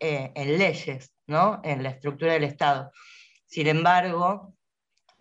eh, 0.00 0.32
en 0.34 0.56
leyes, 0.56 1.12
¿no? 1.26 1.60
en 1.62 1.82
la 1.82 1.90
estructura 1.90 2.32
del 2.32 2.44
Estado. 2.44 2.90
Sin 3.44 3.66
embargo, 3.66 4.54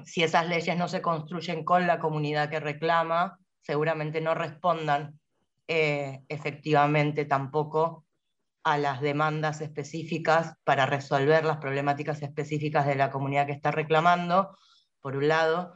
si 0.06 0.24
esas 0.24 0.48
leyes 0.48 0.78
no 0.78 0.88
se 0.88 1.02
construyen 1.02 1.66
con 1.66 1.86
la 1.86 2.00
comunidad 2.00 2.50
que 2.50 2.62
reclama, 2.62 3.40
seguramente 3.62 4.22
no 4.22 4.34
respondan 4.34 5.20
eh, 5.68 6.22
efectivamente 6.30 7.26
tampoco 7.26 8.06
a 8.64 8.78
las 8.78 9.02
demandas 9.02 9.60
específicas 9.60 10.54
para 10.64 10.86
resolver 10.86 11.44
las 11.44 11.58
problemáticas 11.58 12.22
específicas 12.22 12.86
de 12.86 12.96
la 12.96 13.12
comunidad 13.12 13.48
que 13.48 13.52
está 13.52 13.72
reclamando, 13.72 14.58
por 15.02 15.18
un 15.18 15.28
lado, 15.28 15.74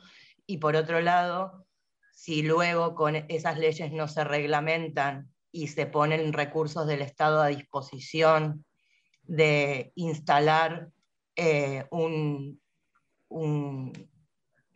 y 0.49 0.57
por 0.57 0.75
otro 0.75 0.99
lado, 0.99 1.67
si 2.11 2.41
luego 2.41 2.95
con 2.95 3.15
esas 3.15 3.59
leyes 3.59 3.91
no 3.91 4.07
se 4.07 4.23
reglamentan 4.23 5.31
y 5.51 5.67
se 5.67 5.85
ponen 5.85 6.33
recursos 6.33 6.87
del 6.87 7.03
Estado 7.03 7.43
a 7.43 7.49
disposición 7.49 8.65
de 9.21 9.91
instalar 9.93 10.89
eh, 11.35 11.85
un, 11.91 12.59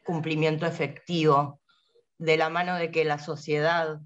cumplimiento 0.04 0.68
efectivo 0.68 1.60
de 2.20 2.38
la 2.38 2.50
mano 2.50 2.76
de 2.76 2.92
que 2.92 3.04
la 3.04 3.18
sociedad 3.18 4.00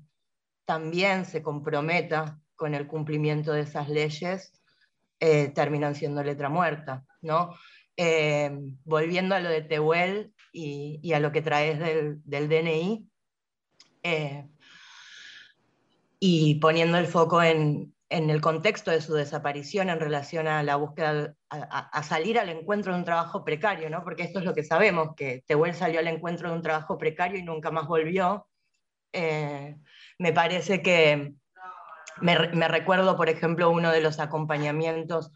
también 0.63 1.25
se 1.25 1.41
comprometa 1.41 2.39
con 2.55 2.75
el 2.75 2.88
cumplimiento 2.88 3.51
de 3.51 3.62
esas 3.63 3.89
leyes 3.89 4.53
eh, 5.19 5.50
terminan 5.50 5.95
siendo 5.95 6.24
letra 6.24 6.47
muerta. 6.47 7.03
¿no? 7.21 7.53
Eh, 7.97 8.57
volviendo 8.86 9.36
a 9.36 9.41
lo 9.41 9.50
de 9.50 9.63
Tehuel 9.63 10.33
y, 10.51 11.13
a 11.13 11.20
lo 11.20 11.32
que 11.32 11.42
traes 11.42 11.80
del, 11.80 12.50
DNI, 12.50 13.08
eh, 14.04 14.48
y 16.20 16.56
poniendo 16.56 16.98
el 16.98 17.08
foco 17.08 17.42
en, 17.44 17.94
el 18.10 18.42
contexto 18.42 18.92
de 18.92 19.01
su 19.01 19.13
desaparición 19.13 19.89
en 19.89 20.00
relación 20.00 20.48
a 20.48 20.63
la 20.63 20.77
búsqueda, 20.77 21.36
a, 21.50 22.04
salir 22.04 22.39
al 22.39 22.50
encuentro 22.50 22.94
de 22.94 23.00
un 23.00 23.06
trabajo 23.06 23.44
precario, 23.44 23.89
¿no? 23.89 24.04
porque 24.04 24.24
esto 24.24 24.39
es 24.39 24.46
lo 24.46 24.54
que 24.54 24.63
sabemos, 24.63 25.13
que 25.16 25.44
Tehuel 25.46 25.74
salió 25.74 26.00
al 26.00 26.08
encuentro 26.08 26.50
de 26.50 26.56
un 26.56 26.62
trabajo 26.62 26.98
precario 26.98 27.38
y 27.38 27.44
nunca 27.44 27.70
más 27.70 27.86
volvió. 27.86 28.48
me 29.13 30.34
parece 30.34 30.82
que, 30.82 31.36
me, 32.22 32.68
recuerdo, 32.68 33.16
por 33.16 33.30
ejemplo, 33.30 33.70
uno 33.70 33.92
de 33.92 34.01
los 34.01 34.20
acompañamientos. 34.20 35.32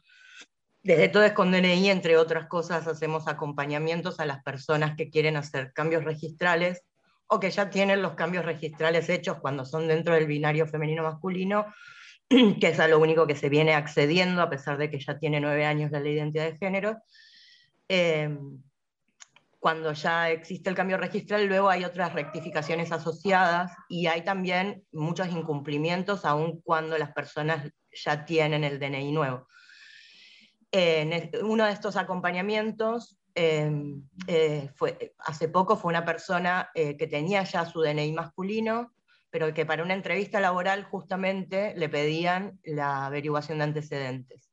Desde 0.84 1.10
todo 1.10 1.24
es 1.24 1.34
con 1.34 1.52
DNI, 1.52 1.90
entre 1.90 2.18
otras 2.18 2.48
cosas, 2.48 2.88
hacemos 2.88 3.28
acompañamientos 3.28 4.20
a 4.20 4.26
las 4.26 4.42
personas 4.44 4.96
que 4.96 5.12
quieren 5.12 5.38
hacer 5.38 5.74
cambios 5.74 6.04
registrales 6.04 6.82
o 7.28 7.40
que 7.40 7.52
ya 7.52 7.70
tienen 7.70 8.02
los 8.02 8.16
cambios 8.16 8.46
registrales 8.46 9.08
hechos 9.08 9.38
cuando 9.40 9.64
son 9.64 9.88
dentro 9.88 10.16
del 10.16 10.26
binario 10.26 10.66
femenino-masculino, 10.66 11.68
que 12.30 12.68
es 12.68 12.80
a 12.80 12.88
lo 12.88 13.00
único 13.00 13.28
que 13.28 13.36
se 13.36 13.48
viene 13.48 13.76
accediendo 13.76 14.42
a 14.42 14.50
pesar 14.50 14.78
de 14.78 14.90
que 14.90 15.00
ya 15.00 15.20
tiene 15.20 15.40
nueve 15.40 15.66
años 15.66 15.92
la 15.92 16.00
ley 16.00 16.14
de 16.14 16.20
identidad 16.20 16.52
de 16.52 16.58
género. 16.58 16.98
Eh, 17.88 18.36
cuando 19.60 19.94
ya 19.94 20.32
existe 20.32 20.72
el 20.72 20.76
cambio 20.76 20.98
registral, 20.98 21.46
luego 21.46 21.70
hay 21.70 21.86
otras 21.86 22.14
rectificaciones 22.14 22.92
asociadas 22.92 23.72
y 23.88 24.08
hay 24.08 24.24
también 24.24 24.84
muchos 24.92 25.28
incumplimientos, 25.28 26.26
aun 26.26 26.60
cuando 26.62 26.98
las 26.98 27.12
personas 27.14 27.72
ya 27.92 28.26
tienen 28.26 28.64
el 28.64 28.80
DNI 28.80 29.12
nuevo. 29.12 29.48
Uno 30.72 31.66
de 31.66 31.72
estos 31.72 31.98
acompañamientos, 31.98 33.18
em, 33.36 34.08
eh, 34.28 34.70
fue, 34.76 35.14
hace 35.20 35.50
poco 35.50 35.76
fue 35.76 35.90
una 35.90 36.06
persona 36.06 36.70
eh, 36.74 36.96
que 36.96 37.08
tenía 37.08 37.44
ya 37.44 37.66
su 37.66 37.82
DNI 37.82 38.14
masculino, 38.14 38.94
pero 39.30 39.54
que 39.54 39.66
para 39.66 39.84
una 39.84 39.94
entrevista 39.94 40.40
laboral 40.40 40.84
justamente 40.84 41.74
le 41.76 41.90
pedían 41.90 42.60
la 42.64 43.06
averiguación 43.06 43.58
de 43.58 43.64
antecedentes. 43.66 44.52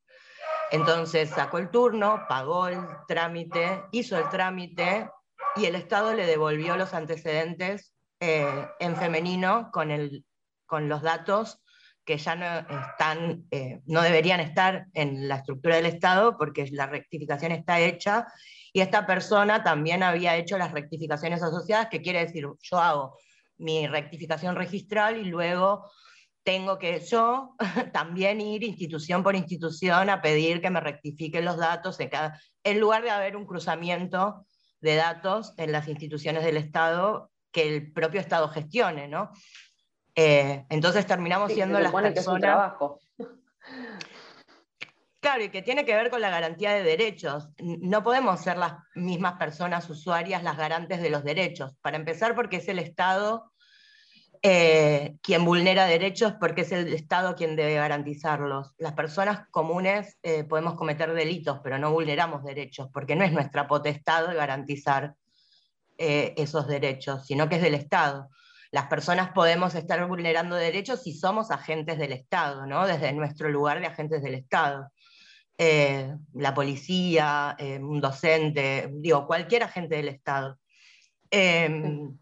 Entonces 0.70 1.30
sacó 1.30 1.58
el 1.58 1.70
turno, 1.70 2.25
pagó 2.28 2.68
el 2.68 2.80
trámite, 3.06 3.84
hizo 3.90 4.18
el 4.18 4.28
trámite 4.28 5.10
y 5.56 5.64
el 5.64 5.75
Estado 5.75 6.14
le 6.14 6.26
devolvió 6.26 6.76
los 6.76 6.94
antecedentes 6.94 7.94
eh, 8.20 8.66
en 8.78 8.96
femenino 8.96 9.70
con, 9.72 9.90
el, 9.90 10.25
con 10.66 10.88
los 10.88 11.02
datos 11.02 11.60
que 12.09 12.17
ya 12.17 12.35
no, 12.37 12.81
están, 12.87 13.45
eh, 13.50 13.83
no 13.85 14.00
deberían 14.00 14.41
estar 14.41 14.87
en 14.95 15.29
la 15.29 15.37
estructura 15.37 15.77
del 15.77 15.85
Estado 15.85 16.38
porque 16.38 16.67
la 16.71 16.87
rectificación 16.87 17.53
está 17.53 17.81
hecha 17.81 18.27
y 18.73 18.81
esta 18.81 19.05
persona 19.07 19.62
también 19.62 20.03
había 20.03 20.35
hecho 20.37 20.57
las 20.57 20.73
rectificaciones 20.73 21.43
asociadas, 21.43 21.88
que 21.91 22.00
quiere 22.00 22.21
decir, 22.21 22.47
yo 22.62 22.79
hago 22.79 23.19
mi 23.59 23.87
rectificación 23.87 24.57
registral 24.57 25.19
y 25.19 25.27
luego 25.27 25.85
tengo 26.45 26.79
que 26.79 26.99
yo 27.00 27.55
también 27.93 28.41
ir 28.41 28.65
institución 28.65 29.23
por 29.23 29.37
institución 29.37 30.09
a 30.09 30.23
pedir 30.23 30.62
que 30.62 30.71
me 30.71 30.81
rectifiquen 30.81 31.45
los 31.45 31.59
datos 31.59 31.99
en, 32.00 32.81
lugar 32.81 33.03
de 33.03 33.11
haber 33.11 33.37
un 33.37 33.45
cruzamiento 33.45 34.47
de 34.81 34.95
datos 34.95 35.53
en 35.59 35.73
las 35.73 35.88
instituciones 35.88 36.43
del 36.43 36.57
Estado 36.57 37.31
que 37.53 37.69
el 37.69 37.93
propio 37.93 38.23
Estado 38.23 38.49
gestione, 38.49 39.09
¿no? 39.09 39.31
Eh, 40.20 40.66
entonces 40.68 41.06
terminamos 41.06 41.52
siendo 41.52 41.78
las 41.78 41.92
personas... 41.92 42.72
Claro, 45.20 45.44
y 45.44 45.48
que 45.50 45.62
tiene 45.62 45.84
que 45.84 45.94
ver 45.94 46.10
con 46.10 46.20
la 46.20 46.28
garantía 46.28 46.72
de 46.72 46.82
derechos. 46.82 47.50
No 47.58 48.02
podemos 48.02 48.40
ser 48.40 48.58
las 48.58 48.72
mismas 48.96 49.34
personas 49.34 49.88
usuarias 49.88 50.42
las 50.42 50.56
garantes 50.56 51.00
de 51.00 51.10
los 51.10 51.22
derechos. 51.22 51.72
Para 51.82 51.98
empezar, 51.98 52.34
porque 52.34 52.56
es 52.56 52.66
el 52.68 52.80
Estado 52.80 53.52
eh, 54.42 55.14
quien 55.22 55.44
vulnera 55.44 55.87
derechos, 55.87 56.34
porque 56.40 56.62
es 56.62 56.72
el 56.72 56.92
Estado 56.92 57.37
quien 57.37 57.54
debe 57.54 57.75
garantizarlos. 57.75 58.75
Las 58.76 58.94
personas 58.94 59.46
comunes 59.52 60.18
eh, 60.25 60.42
podemos 60.42 60.75
cometer 60.75 61.14
delitos, 61.14 61.60
pero 61.62 61.78
no 61.78 61.92
vulneramos 61.92 62.42
derechos, 62.42 62.88
porque 62.92 63.14
no 63.14 63.22
es 63.22 63.30
nuestra 63.30 63.68
potestad 63.68 64.34
garantizar 64.34 65.14
esos 65.96 66.68
derechos, 66.68 67.26
sino 67.26 67.48
que 67.48 67.56
es 67.56 67.62
del 67.62 67.75
Estado 67.75 68.30
las 68.70 68.87
personas 68.87 69.30
podemos 69.30 69.75
estar 69.75 70.06
vulnerando 70.06 70.56
derechos 70.56 71.02
si 71.02 71.14
somos 71.14 71.50
agentes 71.50 71.98
del 71.98 72.12
Estado, 72.12 72.66
¿no? 72.66 72.87
desde 72.87 73.12
nuestro 73.12 73.48
lugar 73.48 73.80
de 73.80 73.87
agentes 73.87 74.22
del 74.22 74.34
Estado. 74.34 74.90
Eh, 75.56 76.14
la 76.34 76.54
policía, 76.54 77.56
eh, 77.58 77.78
un 77.78 78.00
docente, 78.00 78.90
digo, 78.92 79.26
cualquier 79.26 79.64
agente 79.64 79.96
del 79.96 80.08
Estado. 80.08 80.58
Em, 81.30 82.16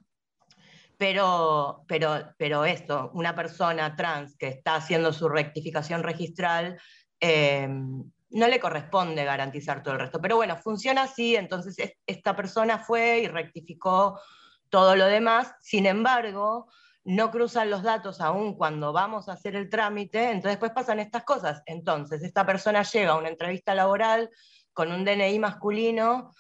pero, 0.97 1.85
pero, 1.87 2.35
pero 2.39 2.65
esto, 2.65 3.11
una 3.13 3.35
persona 3.35 3.95
trans 3.95 4.37
que 4.37 4.49
está 4.49 4.77
haciendo 4.77 5.13
su 5.13 5.29
rectificación 5.29 6.03
registral, 6.03 6.81
em, 7.21 8.05
no 8.31 8.49
le 8.49 8.61
corresponde 8.61 9.25
garantizar 9.25 9.83
todo 9.83 9.95
el 9.95 10.01
resto. 10.01 10.21
Pero 10.21 10.37
bueno, 10.37 10.57
funciona 10.57 11.03
así, 11.03 11.37
entonces 11.37 11.77
esta 12.07 12.35
persona 12.35 12.79
fue 12.79 13.21
y 13.21 13.29
rectificó 13.29 14.19
todo 14.69 14.97
lo 14.97 15.07
demás, 15.07 15.55
sin 15.61 15.87
embargo, 15.87 16.69
no 17.07 17.31
cruzan 17.31 17.71
los 17.71 17.85
datos 17.85 18.21
aún 18.21 18.57
cuando 18.57 18.93
vamos 18.93 19.29
a 19.29 19.35
hacer 19.35 19.55
el 19.55 19.71
trámite, 19.71 20.25
entonces 20.25 20.53
después 20.53 20.73
pasan 20.73 20.99
estas 20.99 21.23
cosas. 21.23 21.63
Entonces, 21.67 22.23
esta 22.25 22.45
persona 22.45 22.83
llega 22.83 23.13
a 23.13 23.19
una 23.19 23.29
entrevista 23.29 23.77
laboral 23.77 24.29
con 24.73 24.91
un 24.91 25.05
DNI 25.05 25.39
masculino 25.39 26.35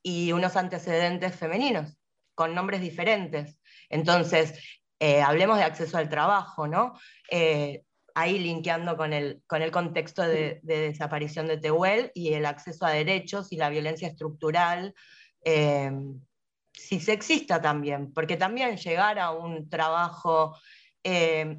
y 0.00 0.30
unos 0.30 0.56
antecedentes 0.56 1.34
femeninos, 1.34 1.96
con 2.36 2.54
nombres 2.54 2.80
diferentes. 2.80 3.58
Entonces, 3.88 4.54
eh, 5.00 5.20
hablemos 5.20 5.58
de 5.58 5.64
acceso 5.64 5.98
al 5.98 6.08
trabajo, 6.08 6.68
¿no? 6.68 6.96
Eh, 7.28 7.82
ahí 8.14 8.38
linkeando 8.38 8.96
con 8.96 9.12
el, 9.12 9.42
con 9.48 9.60
el 9.60 9.72
contexto 9.72 10.22
de, 10.22 10.60
desaparición 10.62 11.48
de 11.48 11.56
Tehuel 11.56 12.12
y 12.14 12.34
el 12.34 12.46
acceso 12.46 12.86
a 12.86 12.90
derechos 12.90 13.50
y 13.50 13.56
la 13.56 13.70
violencia 13.70 14.06
estructural. 14.06 14.94
Eh, 15.44 15.90
si 16.72 17.00
sexista 17.00 17.60
también, 17.60 18.12
porque 18.12 18.36
también 18.36 18.76
llegar 18.76 19.18
a 19.18 19.30
un 19.30 19.68
trabajo 19.68 20.56
eh, 21.04 21.58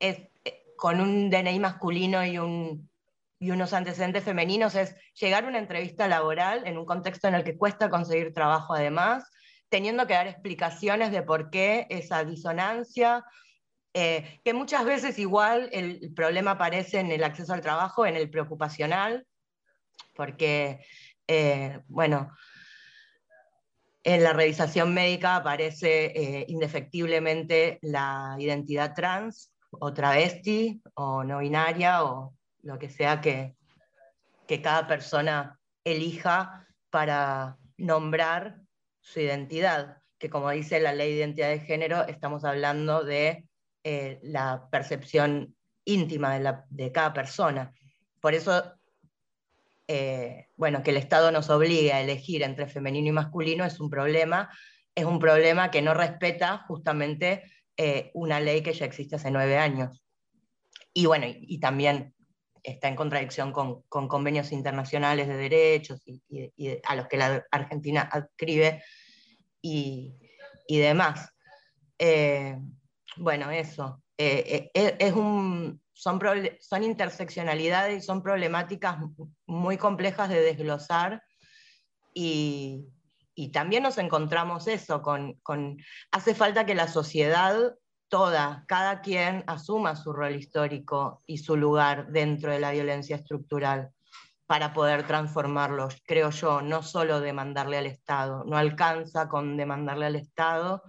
eh, 0.00 0.30
con 0.76 1.00
un 1.00 1.28
DNI 1.28 1.58
masculino 1.58 2.24
y, 2.24 2.36
y 3.40 3.50
unos 3.50 3.72
antecedentes 3.72 4.24
femeninos 4.24 4.74
es 4.74 4.94
llegar 5.14 5.44
a 5.44 5.48
una 5.48 5.58
entrevista 5.58 6.06
laboral 6.06 6.66
en 6.66 6.78
un 6.78 6.86
contexto 6.86 7.28
en 7.28 7.34
el 7.34 7.44
que 7.44 7.56
cuesta 7.56 7.90
conseguir 7.90 8.32
trabajo 8.32 8.74
además, 8.74 9.28
teniendo 9.68 10.06
que 10.06 10.14
dar 10.14 10.28
explicaciones 10.28 11.10
de 11.10 11.22
por 11.22 11.50
qué 11.50 11.86
esa 11.90 12.24
disonancia, 12.24 13.24
eh, 13.92 14.40
que 14.44 14.54
muchas 14.54 14.84
veces 14.84 15.18
igual 15.18 15.68
el 15.72 16.12
problema 16.14 16.52
aparece 16.52 17.00
en 17.00 17.10
el 17.10 17.24
acceso 17.24 17.52
al 17.52 17.60
trabajo, 17.60 18.06
en 18.06 18.16
el 18.16 18.30
preocupacional, 18.30 19.26
porque, 20.14 20.80
bueno, 21.86 22.32
en 24.04 24.22
la 24.22 24.32
revisación 24.32 24.94
médica 24.94 25.36
aparece 25.36 26.06
eh, 26.06 26.44
indefectiblemente 26.48 27.78
la 27.82 28.36
identidad 28.38 28.94
trans 28.94 29.52
o 29.70 29.92
travesti 29.92 30.80
o 30.94 31.24
no 31.24 31.38
binaria 31.38 32.04
o 32.04 32.34
lo 32.62 32.78
que 32.78 32.88
sea 32.88 33.20
que, 33.20 33.54
que 34.46 34.62
cada 34.62 34.86
persona 34.86 35.58
elija 35.84 36.66
para 36.90 37.56
nombrar 37.76 38.60
su 39.00 39.20
identidad, 39.20 39.98
que 40.18 40.30
como 40.30 40.50
dice 40.50 40.80
la 40.80 40.92
ley 40.92 41.10
de 41.10 41.18
identidad 41.18 41.48
de 41.48 41.60
género, 41.60 42.06
estamos 42.06 42.44
hablando 42.44 43.04
de 43.04 43.46
eh, 43.84 44.18
la 44.22 44.68
percepción 44.70 45.54
íntima 45.84 46.34
de, 46.34 46.40
la, 46.40 46.64
de, 46.68 46.92
cada 46.92 47.12
persona. 47.12 47.72
Por 48.20 48.34
eso 48.34 48.77
eh, 49.90 50.48
bueno, 50.56 50.82
que 50.82 50.90
el 50.90 50.98
Estado 50.98 51.32
nos 51.32 51.48
obligue 51.48 51.94
a 51.94 52.02
elegir 52.02 52.42
entre 52.42 52.68
femenino 52.68 53.08
y 53.08 53.12
masculino 53.12 53.64
es 53.64 53.80
un 53.80 53.88
problema, 53.88 54.50
es 54.94 55.06
un 55.06 55.18
problema 55.18 55.70
que 55.70 55.80
no 55.80 55.94
respeta 55.94 56.58
justamente 56.68 57.42
eh, 57.74 58.10
una 58.12 58.38
ley 58.38 58.62
que 58.62 58.74
ya 58.74 58.84
existe 58.84 59.16
hace 59.16 59.30
nueve 59.30 59.56
años. 59.56 60.04
Y 60.92 61.06
bueno, 61.06 61.24
y, 61.26 61.58
también 61.58 62.14
está 62.62 62.88
en 62.88 62.96
contradicción 62.96 63.50
con, 63.50 63.82
convenios 63.88 64.52
internacionales 64.52 65.26
de 65.26 65.36
derechos 65.36 66.02
a 66.84 66.96
los 66.96 67.06
que 67.06 67.16
la 67.16 67.46
Argentina 67.50 68.02
adscribe 68.12 68.82
y, 69.62 70.14
demás. 70.68 71.30
Eh, 71.98 72.58
bueno, 73.16 73.50
eso. 73.50 74.02
es 74.18 75.12
un, 75.14 75.80
son, 75.98 76.20
son 76.60 76.84
interseccionalidades 76.84 77.98
y 77.98 78.06
son 78.06 78.22
problemáticas 78.22 78.98
muy 79.46 79.76
complejas 79.76 80.28
de 80.28 80.40
desglosar 80.40 81.24
y, 82.14 82.86
también 83.52 83.84
nos 83.84 83.98
encontramos 83.98 84.66
eso, 84.66 85.00
con, 85.02 85.38
hace 86.10 86.34
falta 86.34 86.66
que 86.66 86.74
la 86.74 86.88
sociedad 86.88 87.74
toda, 88.08 88.64
cada 88.66 89.00
quien 89.00 89.44
asuma 89.46 89.94
su 89.94 90.12
rol 90.12 90.34
histórico 90.34 91.22
y 91.26 91.38
su 91.38 91.56
lugar 91.56 92.08
dentro 92.08 92.50
de 92.50 92.58
la 92.58 92.72
violencia 92.72 93.16
estructural 93.16 93.90
para 94.46 94.72
poder 94.72 95.06
transformarlo, 95.06 95.88
creo 96.04 96.30
yo, 96.30 96.62
no 96.62 96.82
solo 96.82 97.20
demandarle 97.20 97.76
al 97.78 97.86
Estado, 97.86 98.44
no 98.44 98.56
alcanza 98.56 99.28
con 99.28 99.56
demandarle 99.56 100.06
al 100.06 100.16
Estado, 100.16 100.82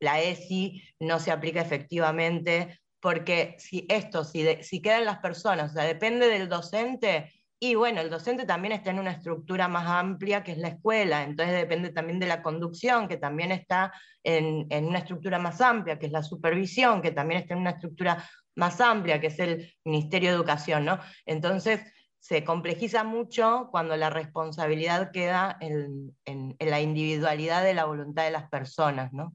la 0.00 0.20
ESI 0.20 0.82
no 1.00 1.18
se 1.18 1.32
aplica 1.32 1.60
efectivamente 1.60 2.80
porque 3.00 3.56
si 3.58 3.86
esto, 3.88 4.24
si, 4.24 4.46
si 4.62 4.82
quedan 4.82 5.04
las 5.04 5.18
personas, 5.18 5.70
o 5.70 5.74
sea, 5.74 5.84
depende 5.84 6.28
del 6.28 6.48
docente, 6.48 7.32
y 7.62 7.74
bueno, 7.74 8.00
el 8.00 8.08
docente 8.08 8.46
también 8.46 8.72
está 8.72 8.90
en 8.90 8.98
una 8.98 9.12
estructura 9.12 9.68
más 9.68 9.86
amplia 9.86 10.42
que 10.42 10.52
es 10.52 10.58
la 10.58 10.68
escuela, 10.68 11.22
entonces 11.24 11.54
depende 11.54 11.90
también 11.90 12.18
de 12.18 12.26
la 12.26 12.42
conducción, 12.42 13.06
que 13.06 13.18
también 13.18 13.52
está 13.52 13.92
en, 14.24 14.66
en, 14.70 14.86
una 14.86 15.00
estructura 15.00 15.38
más 15.38 15.60
amplia, 15.60 15.98
que 15.98 16.06
es 16.06 16.12
la 16.12 16.22
supervisión, 16.22 17.02
que 17.02 17.10
también 17.10 17.42
está 17.42 17.54
en 17.54 17.60
una 17.60 17.70
estructura 17.70 18.26
más 18.54 18.80
amplia, 18.80 19.20
que 19.20 19.26
es 19.28 19.38
el 19.38 19.74
Ministerio 19.84 20.30
de 20.30 20.36
Educación, 20.36 20.86
¿no? 20.86 21.00
Entonces 21.26 21.82
se 22.18 22.44
complejiza 22.44 23.04
mucho 23.04 23.68
cuando 23.70 23.96
la 23.96 24.10
responsabilidad 24.10 25.10
queda 25.10 25.56
en, 25.60 26.16
en, 26.24 26.56
en 26.58 26.70
la 26.70 26.80
individualidad 26.80 27.62
de 27.62 27.74
la 27.74 27.84
voluntad 27.84 28.24
de 28.24 28.30
las 28.30 28.48
personas, 28.48 29.12
¿no? 29.12 29.34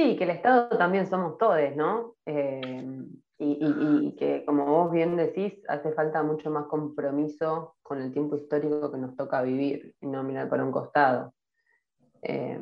Sí, 0.00 0.16
que 0.16 0.24
el 0.24 0.30
Estado 0.30 0.78
también 0.78 1.06
somos 1.06 1.36
todos, 1.36 1.76
¿no? 1.76 2.16
Eh, 2.24 3.04
y, 3.38 4.16
que, 4.16 4.44
como 4.46 4.64
vos 4.64 4.90
bien 4.90 5.14
decís, 5.14 5.62
hace 5.68 5.92
falta 5.92 6.22
mucho 6.22 6.50
más 6.50 6.64
compromiso 6.68 7.76
con 7.82 8.00
el 8.00 8.10
tiempo 8.10 8.34
histórico 8.34 8.90
que 8.90 8.96
nos 8.96 9.14
toca 9.14 9.42
vivir 9.42 9.94
y 10.00 10.06
no 10.06 10.22
mirar 10.22 10.48
para 10.48 10.64
un 10.64 10.72
costado. 10.72 11.34
Eh, 12.22 12.58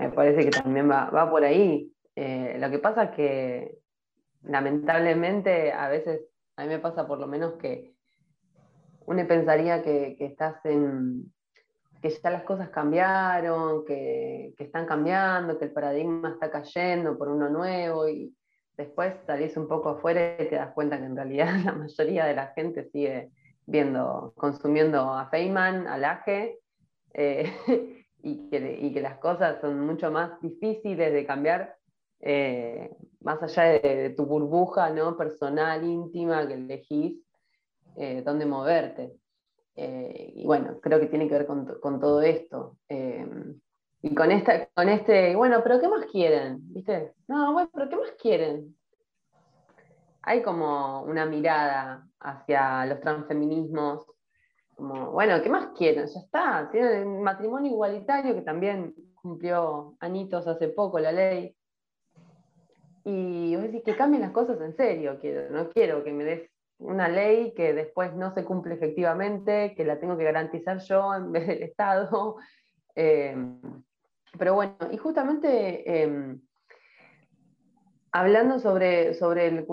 me 0.00 0.08
parece 0.10 0.44
que 0.44 0.50
también 0.50 0.90
va, 0.90 1.30
por 1.30 1.44
ahí. 1.44 1.92
Eh, 2.16 2.56
lo 2.58 2.68
que 2.70 2.80
pasa 2.80 3.04
es 3.04 3.10
que, 3.12 3.78
lamentablemente, 4.42 5.72
a 5.72 5.88
veces, 5.88 6.22
a 6.56 6.62
mí 6.62 6.70
me 6.70 6.80
pasa 6.80 7.06
por 7.06 7.20
lo 7.20 7.28
menos 7.28 7.52
que 7.52 7.94
uno 9.06 9.28
pensaría 9.28 9.80
que 9.80 10.16
estás 10.18 10.56
en, 10.64 11.32
que 12.00 12.10
ya 12.10 12.30
las 12.30 12.44
cosas 12.44 12.70
cambiaron, 12.70 13.84
que, 13.84 14.54
que, 14.56 14.64
están 14.64 14.86
cambiando, 14.86 15.58
que 15.58 15.66
el 15.66 15.72
paradigma 15.72 16.30
está 16.30 16.50
cayendo 16.50 17.16
por 17.18 17.28
uno 17.28 17.48
nuevo 17.48 18.08
y 18.08 18.34
después 18.76 19.14
salís 19.26 19.56
un 19.56 19.68
poco 19.68 19.90
afuera 19.90 20.36
y 20.38 20.48
te 20.48 20.56
das 20.56 20.72
cuenta 20.72 20.98
que 20.98 21.04
en 21.04 21.16
realidad 21.16 21.52
la 21.64 21.72
mayoría 21.72 22.24
de 22.24 22.34
la 22.34 22.48
gente 22.48 22.88
sigue 22.90 23.30
viendo, 23.66 24.32
consumiendo 24.36 25.12
a 25.14 25.28
Feynman, 25.28 25.86
a 25.86 25.98
Laje, 25.98 26.58
eh, 27.14 27.52
y, 28.22 28.48
que, 28.48 28.78
y, 28.80 28.92
que, 28.92 29.00
las 29.00 29.18
cosas 29.18 29.60
son 29.60 29.80
mucho 29.80 30.10
más 30.10 30.40
difíciles 30.40 31.12
de 31.12 31.26
cambiar, 31.26 31.76
eh, 32.20 32.90
más 33.20 33.42
allá 33.42 33.80
de, 33.80 34.10
tu 34.10 34.26
burbuja 34.26 34.90
¿no? 34.90 35.16
personal, 35.16 35.84
íntima, 35.84 36.46
que 36.46 36.54
elegís 36.54 37.22
eh, 37.96 38.22
dónde 38.24 38.46
moverte. 38.46 39.12
Y 39.74 40.44
bueno, 40.44 40.78
creo 40.80 41.00
que 41.00 41.06
tiene 41.06 41.28
que 41.28 41.34
ver 41.34 41.46
con, 41.46 42.00
todo 42.00 42.22
esto. 42.22 42.76
y 42.88 44.14
con, 44.14 44.30
esta, 44.30 44.66
con 44.74 44.88
este, 44.88 45.34
bueno, 45.36 45.60
pero 45.62 45.80
¿qué 45.80 45.88
más 45.88 46.06
quieren? 46.06 46.58
¿Viste? 46.72 47.14
No, 47.28 47.52
bueno, 47.52 47.70
pero 47.72 47.88
¿qué 47.88 47.96
más 47.96 48.12
quieren? 48.12 48.74
hay 50.22 50.42
como 50.42 51.02
una 51.02 51.26
mirada 51.26 52.06
hacia 52.20 52.84
los 52.86 53.00
transfeminismos, 53.00 54.06
como, 54.76 55.12
bueno, 55.12 55.42
¿qué 55.42 55.48
más 55.48 55.68
quieren? 55.76 56.06
Ya 56.06 56.20
está, 56.20 56.68
tienen 56.70 57.08
un 57.08 57.22
matrimonio 57.22 57.72
igualitario 57.72 58.34
que 58.34 58.42
también 58.42 58.94
cumplió 59.14 59.96
añitos 60.00 60.46
hace 60.46 60.68
poco 60.68 60.98
la 60.98 61.12
ley. 61.12 61.54
Y 63.04 63.54
vos 63.56 63.64
decís 63.64 63.82
que 63.84 63.96
cambien 63.96 64.22
las 64.22 64.32
cosas 64.32 64.60
en 64.60 64.76
serio, 64.76 65.18
quiero, 65.20 65.50
no 65.50 65.70
quiero 65.70 66.04
que 66.04 66.12
me 66.12 66.24
des 66.24 66.50
una 66.80 67.08
ley 67.08 67.52
que 67.54 67.72
después 67.72 68.14
no 68.14 68.32
se 68.34 68.44
cumple 68.44 68.74
efectivamente, 68.74 69.74
que 69.76 69.84
la 69.84 70.00
tengo 70.00 70.16
que 70.16 70.24
garantizar 70.24 70.78
yo 70.80 71.14
en 71.14 71.32
vez 71.32 71.46
del 71.46 71.62
Estado. 71.62 72.36
Eh, 72.96 73.36
pero 74.36 74.54
bueno, 74.54 74.74
y 74.90 74.96
justamente 74.96 76.02
em, 76.02 76.40
hablando 78.10 78.58
sobre, 78.58 79.14
sobre 79.14 79.46
el 79.46 79.66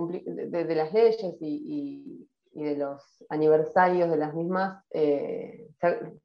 de, 0.52 0.76
las 0.76 0.94
leyes 0.94 1.36
y, 1.42 2.30
de 2.54 2.78
los 2.78 3.26
aniversarios 3.30 4.10
de 4.10 4.18
las 4.18 4.36
mismas, 4.36 4.84
eh, 4.92 5.68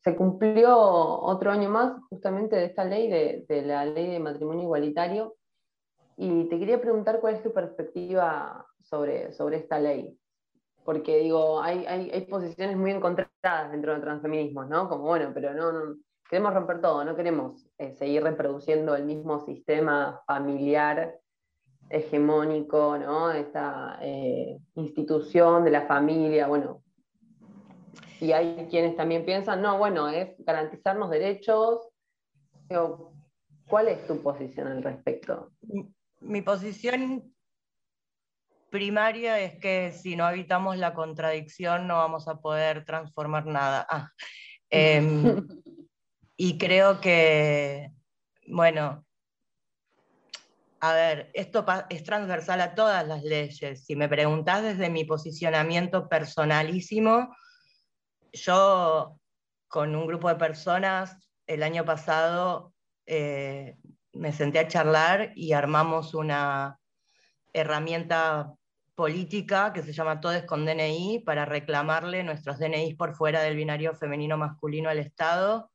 se, 0.04 0.16
cumplió 0.16 0.78
otro 0.78 1.50
año 1.50 1.70
más 1.70 1.94
justamente 2.10 2.56
de 2.56 2.66
esta 2.66 2.84
ley, 2.84 3.08
de, 3.08 3.62
la 3.62 3.86
ley 3.86 4.10
de 4.10 4.20
matrimonio 4.20 4.64
igualitario, 4.64 5.34
y 6.16 6.44
te 6.50 6.58
quería 6.58 6.80
preguntar 6.80 7.20
cuál 7.20 7.36
es 7.36 7.42
tu 7.42 7.52
perspectiva 7.54 8.66
sobre, 8.82 9.32
sobre 9.32 9.56
esta 9.56 9.78
ley. 9.78 10.18
Porque 10.84 11.18
digo, 11.18 11.62
hay, 11.62 11.86
hay, 11.86 12.26
posiciones 12.26 12.76
muy 12.76 12.90
encontradas 12.90 13.70
dentro 13.70 13.92
del 13.92 14.00
transfeminismo, 14.00 14.64
¿no? 14.64 14.88
Como, 14.88 15.04
bueno, 15.04 15.30
pero 15.32 15.54
no, 15.54 15.96
queremos 16.28 16.54
romper 16.54 16.80
todo, 16.80 17.04
no 17.04 17.14
queremos 17.14 17.68
eh, 17.78 17.94
seguir 17.98 18.22
reproduciendo 18.22 18.96
el 18.96 19.04
mismo 19.04 19.44
sistema 19.44 20.22
familiar 20.26 21.18
hegemónico, 21.90 22.96
¿no? 22.98 23.30
Esta 23.30 23.98
eh, 24.00 24.58
institución 24.74 25.64
de 25.64 25.70
la 25.70 25.86
familia, 25.86 26.46
bueno. 26.46 26.82
Y 28.20 28.32
hay 28.32 28.66
quienes 28.70 28.96
también 28.96 29.24
piensan, 29.24 29.60
no, 29.60 29.78
bueno, 29.78 30.08
es 30.08 30.34
garantizarnos 30.38 31.10
derechos. 31.10 31.88
¿Cuál 33.68 33.88
es 33.88 34.06
tu 34.06 34.22
posición 34.22 34.68
al 34.68 34.82
respecto? 34.82 35.50
Mi, 36.20 36.40
posición 36.40 37.34
primaria 38.72 39.38
es 39.38 39.60
que 39.60 39.92
si 39.92 40.16
no 40.16 40.24
habitamos 40.24 40.78
la 40.78 40.94
contradicción 40.94 41.86
no 41.86 41.98
vamos 41.98 42.26
a 42.26 42.40
poder 42.40 42.84
transformar 42.84 43.46
nada. 43.46 43.86
Ah, 43.88 44.10
em, 44.70 45.46
y 46.36 46.58
creo 46.58 47.00
que, 47.00 47.92
bueno, 48.48 49.04
a 50.80 50.94
ver, 50.94 51.30
esto 51.34 51.64
es 51.90 52.02
transversal 52.02 52.60
a 52.62 52.74
todas 52.74 53.06
las 53.06 53.22
leyes. 53.22 53.84
Si 53.84 53.94
me 53.94 54.08
preguntás 54.08 54.62
desde 54.62 54.90
mi 54.90 55.04
posicionamiento 55.04 56.08
personalísimo, 56.08 57.36
yo 58.32 59.20
con 59.68 59.94
un 59.94 60.06
grupo 60.06 60.28
de 60.28 60.36
personas 60.36 61.16
el 61.46 61.62
año 61.62 61.84
pasado 61.84 62.72
eh, 63.06 63.76
me 64.12 64.32
senté 64.32 64.58
a 64.58 64.68
charlar 64.68 65.32
y 65.36 65.52
armamos 65.52 66.14
una 66.14 66.78
herramienta 67.52 68.54
política 68.94 69.72
que 69.72 69.82
se 69.82 69.92
llama 69.92 70.20
Todes 70.20 70.44
con 70.44 70.64
DNI 70.64 71.22
para 71.24 71.44
reclamarle 71.44 72.22
nuestros 72.22 72.58
DNI 72.58 72.94
por 72.94 73.14
fuera 73.14 73.42
del 73.42 73.56
binario 73.56 73.94
femenino 73.94 74.36
masculino 74.36 74.90
al 74.90 74.98
Estado 74.98 75.70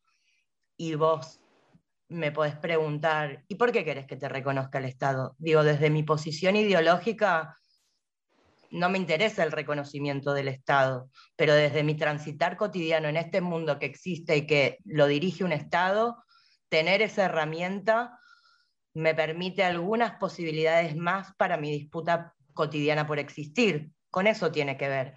y 0.78 0.96
vos 0.96 1.42
me 2.10 2.32
podés 2.32 2.56
preguntar, 2.56 3.44
¿y 3.48 3.56
por 3.56 3.72
qué 3.72 3.84
querés 3.84 4.06
que 4.06 4.16
te 4.16 4.30
reconozca 4.30 4.78
el 4.78 4.86
Estado? 4.86 5.36
Digo, 5.40 5.64
desde 5.64 5.90
mi 5.90 6.04
posición 6.04 6.56
ideológica, 6.56 7.60
no 8.70 8.90
me 8.90 8.98
interesa 8.98 9.44
el 9.44 9.52
reconocimiento 9.52 10.34
del 10.34 10.48
Estado, 10.48 11.10
pero 11.36 11.54
desde 11.54 11.84
mi 11.84 11.96
transitar 11.96 12.56
cotidiano 12.56 13.08
en 13.08 13.18
este 13.18 13.42
mundo 13.42 13.80
que 13.80 13.88
existe 13.88 14.38
y 14.38 14.48
que 14.48 14.78
lo 14.86 15.08
dirige 15.08 15.44
un 15.44 15.52
Estado, 15.52 16.24
tener 16.70 17.02
esa 17.02 17.26
herramienta 17.26 18.20
me 18.94 19.14
permite 19.14 19.64
algunas 19.64 20.14
posibilidades 20.16 20.96
más 20.96 21.34
para 21.36 21.58
mi 21.58 21.72
disputa 21.72 22.34
cotidiana 22.58 23.08
por 23.08 23.20
existir. 23.20 23.90
Con 24.12 24.28
eso 24.28 24.52
tiene 24.52 24.76
que 24.76 24.90
ver. 24.90 25.14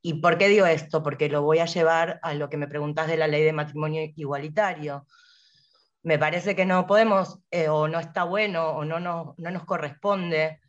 ¿Y 0.00 0.14
por 0.14 0.38
qué 0.38 0.48
digo 0.48 0.64
esto? 0.64 1.02
Porque 1.02 1.28
lo 1.28 1.42
voy 1.42 1.58
a 1.58 1.66
llevar 1.66 2.20
a 2.22 2.32
lo 2.32 2.48
que 2.48 2.56
me 2.56 2.68
preguntas 2.68 3.06
de 3.06 3.18
la 3.18 3.26
ley 3.26 3.42
de 3.42 3.52
matrimonio 3.52 4.02
igualitario 4.16 5.06
me 6.04 6.18
parece 6.18 6.54
que 6.54 6.66
no 6.66 6.86
podemos, 6.86 7.40
eh, 7.50 7.68
o 7.68 7.88
no 7.88 7.98
está 7.98 8.24
bueno, 8.24 8.68
o 8.68 8.84
no, 8.84 9.00
no, 9.00 9.34
no, 9.38 9.50
nos 9.50 9.64
corresponde, 9.64 10.60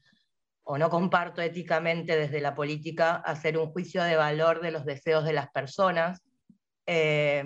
o 0.64 0.78
no 0.78 0.90
comparto 0.90 1.42
éticamente 1.42 2.16
desde 2.16 2.40
la 2.40 2.56
política 2.56 3.16
hacer 3.16 3.58
un 3.58 3.68
juicio 3.68 4.02
de 4.02 4.16
valor 4.16 4.62
de 4.62 4.72
los 4.72 4.86
deseos 4.86 5.26
de 5.26 5.34
las 5.34 5.50
personas, 5.50 6.24
eh, 6.86 7.44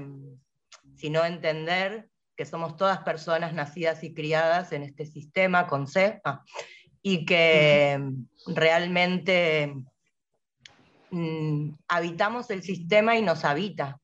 sino 0.95 1.25
entender 1.25 2.09
que 2.37 2.45
somos 2.45 2.77
todas 2.77 2.99
personas 2.99 3.53
nacidas 3.53 4.03
y 4.03 4.13
criadas 4.13 4.71
en 4.71 4.83
este 4.83 5.07
sistema 5.07 5.65
con 5.65 5.87
C, 5.87 6.21
y 7.01 7.25
que 7.25 7.99
realmente 8.47 9.73
mm, 11.11 11.71
habitamos 11.87 12.49
el 12.49 12.63
sistema 12.63 13.17
y 13.17 13.21
nos 13.21 13.45
habita 13.45 13.99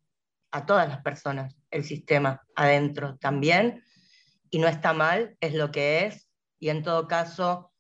a 0.52 0.66
todas 0.66 0.88
las 0.88 1.02
personas 1.02 1.56
el 1.70 1.84
sistema 1.84 2.42
adentro 2.56 3.18
también, 3.18 3.84
y 4.50 4.60
no 4.60 4.68
está 4.68 4.94
mal, 4.94 5.36
es 5.42 5.54
lo 5.54 5.72
que 5.72 6.06
es, 6.06 6.30
y 6.60 6.70
en 6.70 6.82
todo 6.82 7.08
caso, 7.10 7.74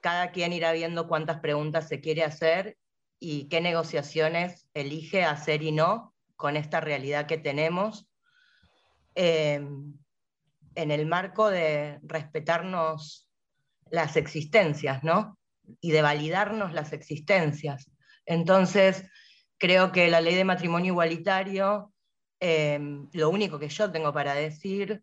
cada 0.00 0.30
quien 0.30 0.52
irá 0.52 0.70
viendo 0.72 1.08
cuántas 1.08 1.40
preguntas 1.40 1.88
se 1.88 2.00
quiere 2.00 2.22
hacer 2.22 2.78
y 3.18 3.48
qué 3.48 3.60
negociaciones 3.60 4.68
elige 4.74 5.24
hacer 5.24 5.62
y 5.62 5.72
no 5.72 6.14
con 6.36 6.56
esta 6.56 6.80
realidad 6.80 7.26
que 7.26 7.38
tenemos, 7.38 8.08
em, 9.14 9.98
en 10.74 10.90
el 10.90 11.06
marco 11.06 11.50
de 11.50 11.98
respetarnos 12.02 13.23
las 13.94 14.16
existencias, 14.16 15.02
¿no? 15.04 15.38
Y 15.80 15.92
de 15.92 16.02
validarnos 16.02 16.72
las 16.72 16.92
existencias. 16.92 17.90
Entonces, 18.26 19.04
creo 19.58 19.92
que 19.92 20.08
la 20.08 20.20
ley 20.20 20.34
de 20.34 20.44
matrimonio 20.44 20.92
igualitario 20.92 21.94
Em, 22.46 23.08
lo 23.14 23.30
único 23.30 23.58
que 23.58 23.70
yo 23.70 23.90
tengo 23.90 24.12
para 24.12 24.34
decir 24.34 25.02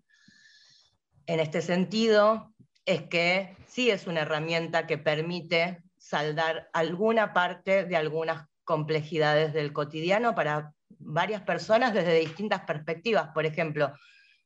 en 1.25 1.39
este 1.39 1.63
sentido 1.63 2.54
es 2.86 3.01
que 3.08 3.58
sí 3.65 3.89
es 3.89 4.06
una 4.06 4.21
herramienta 4.21 4.86
que 4.86 4.99
permite 4.99 5.82
saldar 5.97 6.69
alguna 6.71 7.34
parte 7.34 7.86
de 7.86 7.95
algunas 7.95 8.47
complejidades 8.63 9.54
del 9.54 9.73
cotidiano 9.73 10.36
para 10.36 10.73
varias 10.99 11.41
personas 11.41 11.95
desde 11.95 12.19
distintas 12.19 12.62
perspectivas. 12.62 13.30
Por 13.34 13.47
ejemplo, 13.47 13.91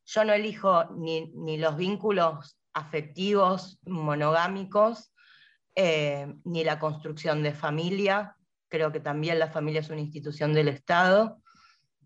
yo 0.06 0.24
no 0.24 0.32
elijo 0.32 0.86
ni, 0.96 1.58
los 1.58 1.76
vínculos 1.76 2.56
afectivos 2.76 3.80
monogámicos, 3.86 5.10
eh, 5.74 6.34
ni 6.44 6.62
la 6.62 6.78
construcción 6.78 7.42
de 7.42 7.52
familia. 7.52 8.36
Creo 8.68 8.92
que 8.92 9.00
también 9.00 9.38
la 9.38 9.50
familia 9.50 9.80
es 9.80 9.88
una 9.88 10.02
institución 10.02 10.52
del 10.52 10.68
Estado. 10.68 11.40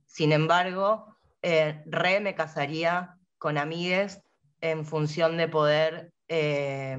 Sin 0.07 0.31
embargo, 0.31 1.17
eh, 1.43 1.83
re 1.87 2.21
me 2.21 2.37
casaría 2.37 3.17
con 3.37 3.59
amigues 3.59 4.23
en 4.61 4.87
función 4.87 5.37
de 5.37 5.49
poder 5.49 6.13
eh, 6.29 6.99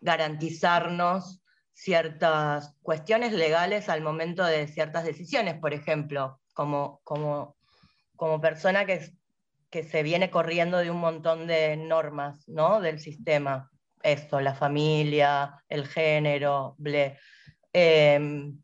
garantizarnos 0.00 1.42
ciertas 1.74 2.74
cuestiones 2.80 3.32
legales 3.34 3.90
al 3.90 4.00
momento 4.00 4.42
de 4.44 4.68
ciertas 4.68 5.04
decisiones, 5.04 5.58
por 5.58 5.74
ejemplo, 5.74 6.40
como, 6.54 7.00
como, 7.04 7.56
como 8.16 8.40
persona 8.40 8.86
que, 8.86 9.12
que 9.72 9.82
se 9.84 10.02
viene 10.02 10.30
corriendo 10.30 10.78
de 10.78 10.90
un 10.90 11.00
montón 11.00 11.46
de 11.46 11.78
normas 11.78 12.46
¿no? 12.46 12.82
del 12.82 13.00
sistema, 13.00 13.70
esto, 14.02 14.38
la 14.38 14.54
familia, 14.54 15.64
el 15.66 15.88
género, 15.88 16.74
ble. 16.76 17.18
Em, 17.72 18.62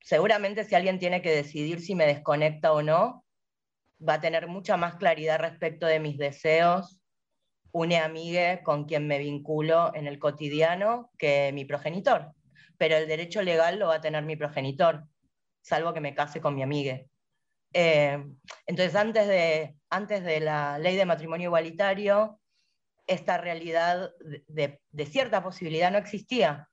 seguramente 0.00 0.64
si 0.64 0.74
alguien 0.74 0.98
tiene 0.98 1.20
que 1.20 1.36
decidir 1.36 1.82
si 1.82 1.94
me 1.94 2.06
desconecta 2.06 2.72
o 2.72 2.80
no, 2.80 3.26
va 4.00 4.14
a 4.14 4.20
tener 4.22 4.46
mucha 4.46 4.78
más 4.78 4.94
claridad 4.96 5.38
respecto 5.38 5.86
de 5.86 6.00
mis 6.00 6.16
deseos, 6.16 6.98
une 7.70 7.98
amigue 7.98 8.62
con 8.64 8.86
quien 8.86 9.06
me 9.06 9.18
vinculo 9.18 9.94
en 9.94 10.06
el 10.06 10.18
cotidiano 10.18 11.10
que 11.18 11.50
mi 11.52 11.66
progenitor. 11.66 12.32
Pero 12.78 12.96
el 12.96 13.06
derecho 13.06 13.42
legal 13.42 13.78
lo 13.78 13.88
va 13.88 13.96
a 13.96 14.00
tener 14.00 14.24
mi 14.24 14.36
progenitor, 14.36 15.04
salvo 15.60 15.92
que 15.92 16.00
me 16.00 16.14
case 16.14 16.40
con 16.40 16.54
mi 16.54 16.62
amigue. 16.62 17.10
Eh, 17.76 18.24
entonces, 18.66 18.94
antes 18.94 19.26
de, 19.26 19.76
antes 19.90 20.24
de 20.24 20.40
la 20.40 20.78
ley 20.78 20.96
de 20.96 21.04
matrimonio 21.04 21.48
igualitario, 21.48 22.40
esta 23.06 23.36
realidad 23.36 24.12
de, 24.48 24.80
cierta 25.06 25.42
posibilidad 25.42 25.90
no 25.90 25.98
existía. 25.98 26.68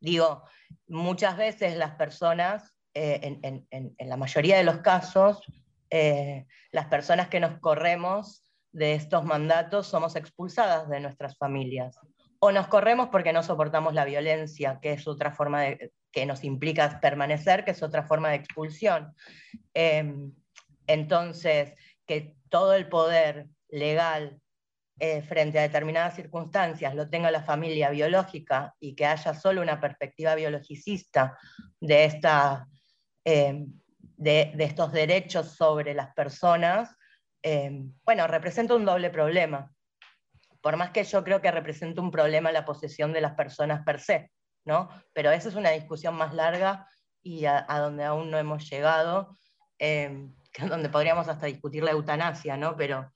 Digo, 0.00 0.44
muchas 0.86 1.36
veces 1.36 1.76
las 1.76 1.96
personas, 1.96 2.74
eh, 2.94 3.38
en, 3.42 3.96
la 3.98 4.16
mayoría 4.16 4.56
de 4.56 4.64
los 4.64 4.78
casos, 4.78 5.42
eh, 5.90 6.46
las 6.70 6.86
personas 6.86 7.28
que 7.28 7.40
nos 7.40 7.58
corremos 7.58 8.44
de 8.70 8.94
estos 8.94 9.24
mandatos 9.24 9.88
somos 9.88 10.14
expulsadas 10.14 10.88
de 10.88 11.00
nuestras 11.00 11.36
familias. 11.36 11.98
O 12.38 12.52
nos 12.52 12.68
corremos 12.68 13.08
porque 13.08 13.32
no 13.32 13.42
soportamos 13.42 13.94
la 13.94 14.04
violencia, 14.04 14.78
que 14.80 14.92
es 14.92 15.08
otra 15.08 15.32
forma 15.32 15.62
de, 15.62 15.92
que 16.16 16.24
nos 16.24 16.44
implica 16.44 16.98
permanecer, 16.98 17.62
que 17.62 17.72
es 17.72 17.82
otra 17.82 18.02
forma 18.02 18.30
de 18.30 18.36
expulsión. 18.36 19.14
Em, 19.74 20.32
entonces, 20.86 21.74
que 22.06 22.36
todo 22.48 22.72
el 22.72 22.88
poder 22.88 23.48
legal 23.68 24.40
eh, 24.98 25.20
frente 25.20 25.58
a 25.58 25.62
determinadas 25.62 26.16
circunstancias 26.16 26.94
lo 26.94 27.10
tenga 27.10 27.30
la 27.30 27.42
familia 27.42 27.90
biológica 27.90 28.74
y 28.80 28.94
que 28.94 29.04
haya 29.04 29.34
solo 29.34 29.60
una 29.60 29.78
perspectiva 29.78 30.34
biologicista 30.34 31.36
de, 31.82 32.06
esta, 32.06 32.66
em, 33.22 33.66
de, 34.16 34.54
estos 34.58 34.92
derechos 34.92 35.54
sobre 35.54 35.92
las 35.92 36.14
personas, 36.14 36.96
em, 37.42 37.92
bueno, 38.06 38.26
representa 38.26 38.74
un 38.74 38.86
doble 38.86 39.10
problema. 39.10 39.70
Por 40.62 40.78
más 40.78 40.92
que 40.92 41.04
yo 41.04 41.22
creo 41.22 41.42
que 41.42 41.50
representa 41.50 42.00
un 42.00 42.10
problema 42.10 42.52
la 42.52 42.64
posesión 42.64 43.12
de 43.12 43.20
las 43.20 43.34
personas 43.34 43.84
per 43.84 44.00
se, 44.00 44.30
Pero 45.12 45.30
esa 45.30 45.48
es 45.48 45.54
una 45.54 45.70
discusión 45.70 46.14
más 46.14 46.34
larga 46.34 46.88
y 47.22 47.44
a, 47.46 47.64
donde 47.78 48.04
aún 48.04 48.30
no 48.30 48.38
hemos 48.38 48.68
llegado, 48.70 49.36
eh, 49.78 50.28
donde 50.68 50.88
podríamos 50.88 51.28
hasta 51.28 51.46
discutir 51.46 51.82
la 51.82 51.92
eutanasia, 51.92 52.56
¿no? 52.56 52.76
Pero... 52.76 53.10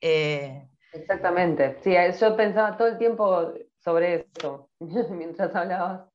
Eh, 0.00 0.68
Exactamente, 0.92 1.76
sí, 1.82 1.94
yo 2.18 2.34
pensaba 2.34 2.76
todo 2.76 2.88
el 2.88 2.96
tiempo 2.96 3.52
sobre 3.78 4.26
eso 4.36 4.70
mientras 5.10 5.54
hablabas. 5.54 6.08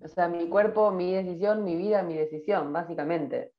O 0.00 0.08
sea, 0.08 0.26
mi 0.26 0.48
cuerpo, 0.48 0.90
mi 0.90 1.12
decisión, 1.12 1.64
mi 1.64 1.76
vida, 1.76 2.02
mi 2.02 2.14
decisión, 2.14 2.72
básicamente. 2.72 3.51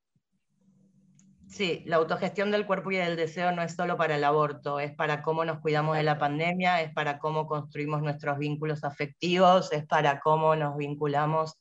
Sí, 1.54 1.84
la 1.86 1.98
autogestión 1.98 2.50
del 2.50 2.66
cuerpo 2.66 2.90
y 2.90 2.96
del 2.96 3.14
deseo 3.14 3.52
no 3.52 3.62
es 3.62 3.76
solo 3.76 3.96
para 3.96 4.16
el 4.16 4.24
aborto, 4.24 4.80
es 4.80 4.92
para 4.92 5.22
cómo 5.22 5.44
nos 5.44 5.60
cuidamos 5.60 5.96
de 5.96 6.02
la 6.02 6.18
pandemia, 6.18 6.82
es 6.82 6.92
para 6.92 7.20
cómo 7.20 7.46
construimos 7.46 8.02
nuestros 8.02 8.38
vínculos 8.38 8.82
afectivos, 8.82 9.72
es 9.72 9.86
para 9.86 10.18
cómo 10.18 10.56
nos 10.56 10.76
vinculamos 10.76 11.56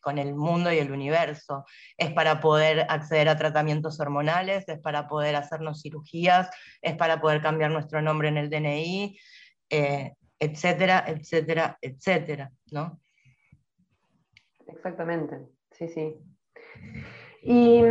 con 0.00 0.16
el 0.16 0.34
mundo 0.34 0.72
y 0.72 0.78
el 0.78 0.90
universo, 0.90 1.66
es 1.98 2.14
para 2.14 2.40
poder 2.40 2.86
acceder 2.88 3.28
a 3.28 3.36
tratamientos 3.36 4.00
hormonales, 4.00 4.66
es 4.70 4.78
para 4.78 5.06
poder 5.06 5.36
hacernos 5.36 5.82
cirugías, 5.82 6.48
es 6.80 6.96
para 6.96 7.20
poder 7.20 7.42
cambiar 7.42 7.70
nuestro 7.70 8.00
nombre 8.00 8.28
en 8.28 8.38
el 8.38 8.48
DNI, 8.48 9.18
eh, 9.68 10.14
etcétera, 10.38 11.04
etcétera, 11.06 11.76
etcétera, 11.82 12.50
¿no? 12.72 12.98
Exactamente, 14.66 15.40
sí, 15.72 15.88
sí. 15.88 16.14
Y 17.42 17.82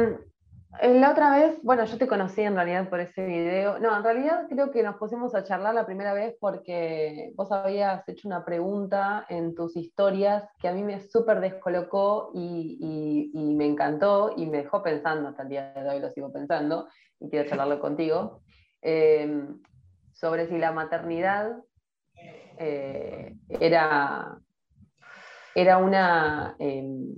la 0.82 1.12
otra 1.12 1.30
vez, 1.36 1.60
bueno, 1.64 1.86
yo 1.86 1.98
te 1.98 2.08
conocí 2.08 2.42
en 2.42 2.56
realidad 2.56 2.90
por 2.90 3.00
ese 3.00 3.26
video. 3.26 3.80
No, 3.80 3.96
en 3.96 4.04
realidad 4.04 4.48
creo 4.50 4.72
que 4.72 4.84
nos 4.84 4.98
pusimos 4.98 5.34
a 5.36 5.44
charlar 5.44 5.74
la 5.74 5.86
primera 5.86 6.14
vez 6.14 6.36
porque 6.40 7.32
vos 7.36 7.52
habías 7.52 8.08
hecho 8.08 8.28
una 8.28 8.44
pregunta 8.44 9.26
en 9.30 9.56
tus 9.56 9.76
historias 9.76 10.44
que 10.60 10.68
a 10.68 10.74
mí 10.74 10.84
me 10.84 11.00
súper 11.00 11.40
descolocó 11.40 12.32
y, 12.34 13.32
me 13.34 13.66
encantó 13.66 14.34
y 14.36 14.46
me 14.48 14.58
dejó 14.58 14.84
pensando, 14.84 15.30
hasta 15.30 15.44
el 15.44 15.50
día 15.50 15.74
de 15.74 15.90
hoy 15.90 16.00
lo 16.00 16.10
sigo 16.12 16.32
pensando 16.32 16.88
y 17.20 17.30
quiero 17.30 17.48
charlarlo 17.50 17.80
contigo, 17.80 18.42
em, 18.82 19.62
sobre 20.12 20.48
si 20.48 20.58
la 20.58 20.72
maternidad 20.72 21.58
eh, 22.58 23.36
era, 23.60 24.40
era, 25.54 25.78
una, 25.78 26.56
em, 26.60 27.16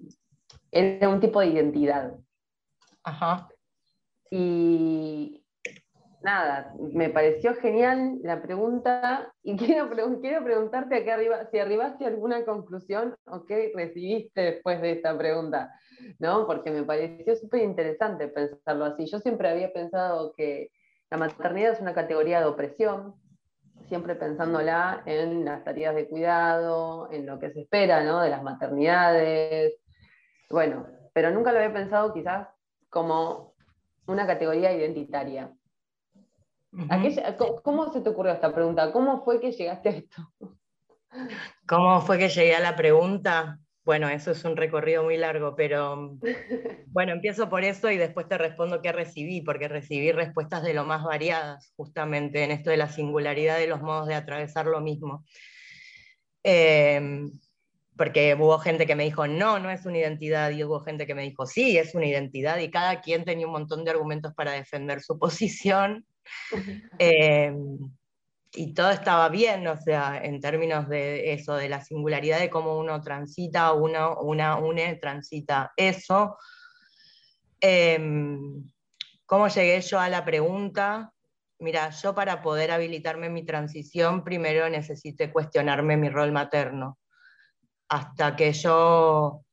era 0.72 1.10
un 1.10 1.20
tipo 1.20 1.40
de 1.40 1.48
identidad. 1.48 2.14
Ajá. 3.08 3.48
Y 4.30 5.42
nada, 6.22 6.74
me 6.78 7.10
pareció 7.10 7.56
genial 7.56 8.20
la 8.22 8.42
pregunta 8.42 9.34
y 9.44 9.56
quiero, 9.58 9.90
quiero 10.20 10.44
preguntarte 10.44 10.98
aquí 10.98 11.10
arriba, 11.10 11.46
si 11.50 11.58
arribaste 11.58 12.04
a 12.04 12.10
alguna 12.10 12.44
conclusión 12.44 13.16
o 13.26 13.46
qué 13.46 13.72
recibiste 13.74 14.42
después 14.42 14.82
de 14.82 14.92
esta 14.92 15.18
pregunta, 15.18 15.74
¿no? 16.20 16.46
Porque 16.46 16.70
me 16.70 16.84
pareció 16.84 17.34
súper 17.38 17.62
interesante 17.62 18.28
pensarlo 18.28 18.84
así. 18.84 19.06
Yo 19.06 19.20
siempre 19.20 19.48
había 19.48 19.72
pensado 19.72 20.34
que 20.36 20.70
la 21.10 21.18
maternidad 21.18 21.72
es 21.72 21.80
una 21.80 21.94
categoría 21.94 22.42
de 22.42 22.48
opresión, 22.48 23.16
siempre 23.88 24.16
pensándola 24.16 25.02
en 25.06 25.46
las 25.46 25.64
tareas 25.64 25.96
de 25.96 26.10
cuidado, 26.10 27.08
en 27.10 27.26
lo 27.26 27.40
que 27.40 27.52
se 27.52 27.62
espera, 27.62 28.04
¿no? 28.04 28.20
De 28.20 28.30
las 28.30 28.44
maternidades. 28.44 29.76
Bueno, 30.50 30.88
pero 31.14 31.32
nunca 31.32 31.54
lo 31.54 31.60
había 31.60 31.72
pensado 31.74 32.14
quizás 32.14 32.50
como 32.98 33.54
una 34.08 34.26
categoría 34.26 34.74
identitaria. 34.74 35.54
¿Cómo 37.64 37.94
se 37.94 38.02
te 38.02 38.10
ocurrió 38.10 38.34
esta 38.34 38.52
pregunta? 38.52 38.92
¿Cómo 38.92 39.24
fue 39.24 39.40
que 39.40 39.52
llegaste 39.52 39.90
a 39.90 39.92
esto? 39.92 40.34
¿Cómo 41.68 42.02
fue 42.02 42.18
que 42.18 42.30
llegué 42.30 42.56
a 42.56 42.60
la 42.60 42.76
pregunta? 42.76 43.60
Bueno, 43.86 44.10
eso 44.10 44.32
es 44.32 44.44
un 44.46 44.58
recorrido 44.58 45.04
muy 45.04 45.16
largo, 45.16 45.56
pero 45.56 46.18
bueno, 46.88 47.12
empiezo 47.12 47.48
por 47.50 47.64
eso 47.64 47.92
y 47.92 47.98
después 47.98 48.28
te 48.28 48.40
respondo 48.40 48.82
qué 48.82 48.92
recibí, 48.92 49.42
porque 49.42 49.68
recibí 49.68 50.12
respuestas 50.12 50.64
de 50.64 50.74
lo 50.74 50.84
más 50.84 51.04
variadas, 51.04 51.72
justamente 51.76 52.44
en 52.44 52.50
esto 52.50 52.72
de 52.72 52.78
la 52.78 52.90
singularidad 52.90 53.60
de 53.60 53.68
los 53.68 53.84
modos 53.84 54.08
de 54.08 54.16
atravesar 54.16 54.66
lo 54.66 54.82
mismo. 54.82 55.24
Eh, 56.44 57.30
porque 57.98 58.36
hubo 58.36 58.60
gente 58.60 58.86
que 58.86 58.96
me 58.96 59.04
dijo, 59.04 59.28
no, 59.28 59.60
no 59.60 59.70
es 59.70 59.86
una 59.86 59.98
identidad, 59.98 60.52
y 60.52 60.64
hubo 60.64 60.82
gente 60.82 61.08
que 61.08 61.16
me 61.16 61.24
dijo, 61.24 61.46
sí, 61.46 61.78
es 61.78 61.96
una 61.96 62.06
identidad, 62.06 62.60
y 62.60 62.70
cada 62.70 63.02
quien 63.02 63.26
tenía 63.26 63.48
un 63.48 63.54
montón 63.54 63.84
de 63.84 63.92
argumentos 63.92 64.34
para 64.34 64.52
defender 64.52 65.02
su 65.02 65.18
posición. 65.20 66.06
Eh, 67.00 67.54
y 68.54 68.74
todo 68.74 68.90
estaba 68.92 69.30
bien, 69.30 69.68
o 69.68 69.78
sea, 69.78 70.20
en 70.22 70.42
términos 70.42 70.90
de 70.90 71.34
eso, 71.34 71.56
de 71.56 71.70
la 71.70 71.84
singularidad 71.84 72.40
de 72.40 72.50
cómo 72.50 72.78
uno 72.78 73.02
transita, 73.02 73.72
uno, 73.74 74.20
una 74.22 74.58
une, 74.58 74.96
transita 74.96 75.74
eso. 75.78 76.38
Em, 77.60 78.66
¿Cómo 79.26 79.48
llegué 79.48 79.80
yo 79.82 80.00
a 80.00 80.10
la 80.10 80.26
pregunta? 80.26 81.14
Mira, 81.60 81.92
yo 81.92 82.16
para 82.16 82.42
poder 82.42 82.72
habilitarme 82.72 83.28
en 83.28 83.34
mi 83.34 83.46
transición, 83.46 84.24
primero 84.24 84.68
necesité 84.70 85.32
cuestionarme 85.32 85.96
mi 85.96 86.10
rol 86.10 86.32
materno 86.32 86.98
hasta 87.90 88.36
que 88.36 88.54
yo, 88.54 89.44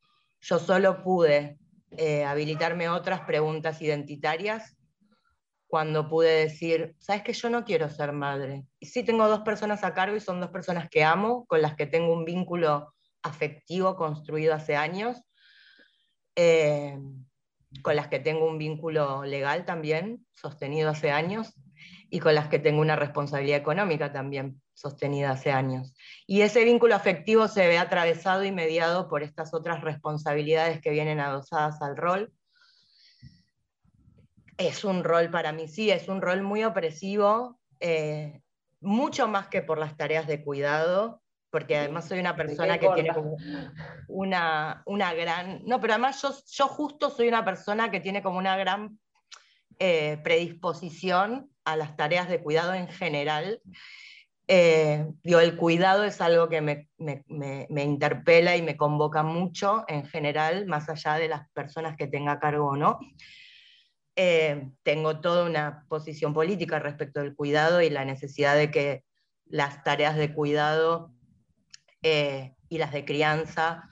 yo 0.41 0.59
solo 0.59 1.03
pude 1.03 1.59
eh, 1.91 2.25
habilitarme 2.25 2.89
otras 2.89 3.21
preguntas 3.21 3.81
identitarias 3.81 4.77
cuando 5.67 6.09
pude 6.09 6.31
decir, 6.31 6.95
sabes 7.01 7.23
que 7.23 7.33
yo 7.33 7.51
no 7.51 7.65
quiero 7.65 7.91
ser 7.91 8.13
madre. 8.13 8.65
Y 8.79 8.87
sí 8.87 9.03
tengo 9.03 9.27
dos 9.27 9.41
personas 9.41 9.83
a 9.83 9.93
cargo 9.93 10.17
y 10.17 10.21
son 10.21 10.41
dos 10.41 10.51
personas 10.51 10.89
que 10.89 11.03
amo, 11.03 11.47
con 11.47 11.63
las 11.63 11.75
que 11.75 11.87
tengo 11.87 12.13
un 12.13 12.25
vínculo 12.25 12.95
afectivo 13.23 13.97
construido 13.97 14.55
hace 14.55 14.77
años, 14.77 15.21
eh, 16.37 16.97
con 17.83 17.97
las 17.97 18.07
que 18.07 18.21
tengo 18.21 18.47
un 18.47 18.59
vínculo 18.59 19.25
legal 19.25 19.65
también, 19.65 20.25
sostenido 20.33 20.91
hace 20.91 21.11
años, 21.11 21.55
y 22.11 22.21
con 22.21 22.35
las 22.35 22.49
que 22.49 22.59
tengo 22.59 22.81
una 22.81 22.97
responsabilidad 22.97 23.59
económica 23.59 24.13
también 24.13 24.61
sostenida 24.75 25.31
hace 25.31 25.51
años. 25.53 25.95
Y 26.27 26.43
ese 26.43 26.65
vínculo 26.65 26.95
afectivo 26.95 27.49
se 27.49 27.67
ve 27.67 27.79
atravesado 27.79 28.45
y 28.45 28.53
mediado 28.53 29.09
por 29.09 29.23
estas 29.23 29.55
otras 29.55 29.81
responsabilidades 29.83 30.81
que 30.81 30.91
vienen 30.91 31.21
adosadas 31.21 31.81
al 31.83 31.97
rol. 31.97 32.33
Es 34.57 34.85
un 34.85 35.03
rol 35.03 35.31
para 35.31 35.53
mí, 35.53 35.69
sí, 35.69 35.91
es 35.91 36.09
un 36.09 36.23
rol 36.23 36.43
muy 36.43 36.63
opresivo, 36.63 37.59
eh, 37.81 38.41
mucho 38.81 39.27
más 39.27 39.49
que 39.49 39.63
por 39.63 39.79
las 39.79 39.97
tareas 39.97 40.27
de 40.27 40.45
cuidado, 40.45 41.21
porque 41.51 41.77
además 41.77 42.09
soy 42.09 42.21
una 42.21 42.37
persona 42.37 42.79
que 42.79 42.89
tiene 42.91 43.13
como 43.13 43.37
una, 44.09 44.83
una, 44.87 45.15
gran... 45.15 45.63
No, 45.65 45.81
pero 45.81 45.95
además 45.95 46.21
yo, 46.23 46.31
yo 46.49 46.69
justo 46.69 47.11
soy 47.11 47.29
una 47.29 47.45
persona 47.45 47.91
que 47.91 48.01
tiene 48.01 48.23
como 48.23 48.39
una 48.39 48.57
gran 48.57 48.99
eh, 49.79 50.21
predisposición 50.23 51.54
a 51.65 51.77
las 51.77 51.97
tareas 51.97 52.29
de 52.29 52.43
cuidado 52.43 52.75
en 52.75 52.89
general 52.89 53.61
eh, 54.47 55.07
el 55.23 55.57
cuidado 55.57 56.05
es 56.05 56.21
algo 56.21 56.49
que 56.49 56.61
me, 56.61 56.89
me, 56.99 57.83
interpela 57.83 58.57
y 58.57 58.63
me 58.63 58.77
convoca 58.77 59.23
mucho 59.23 59.85
en 59.89 60.05
general, 60.05 60.67
más 60.67 60.89
allá 60.91 61.15
de 61.15 61.29
las 61.29 61.49
personas 61.53 61.97
que 61.97 62.07
tenga 62.07 62.39
cargo 62.39 62.69
o 62.69 62.77
no. 62.77 62.99
eh, 64.17 64.71
tengo 64.83 65.21
toda 65.21 65.45
una 65.45 65.87
posición 65.89 66.35
política 66.35 66.79
respecto 66.79 67.21
del 67.21 67.35
cuidado 67.35 67.81
y 67.81 67.91
la 67.91 68.05
necesidad 68.05 68.55
de 68.55 68.71
que 68.71 69.05
las 69.47 69.83
tareas 69.83 70.17
de 70.17 70.33
cuidado 70.33 71.11
eh, 72.03 72.55
y 72.69 72.79
las 72.79 72.93
de 72.93 73.05
crianza 73.05 73.91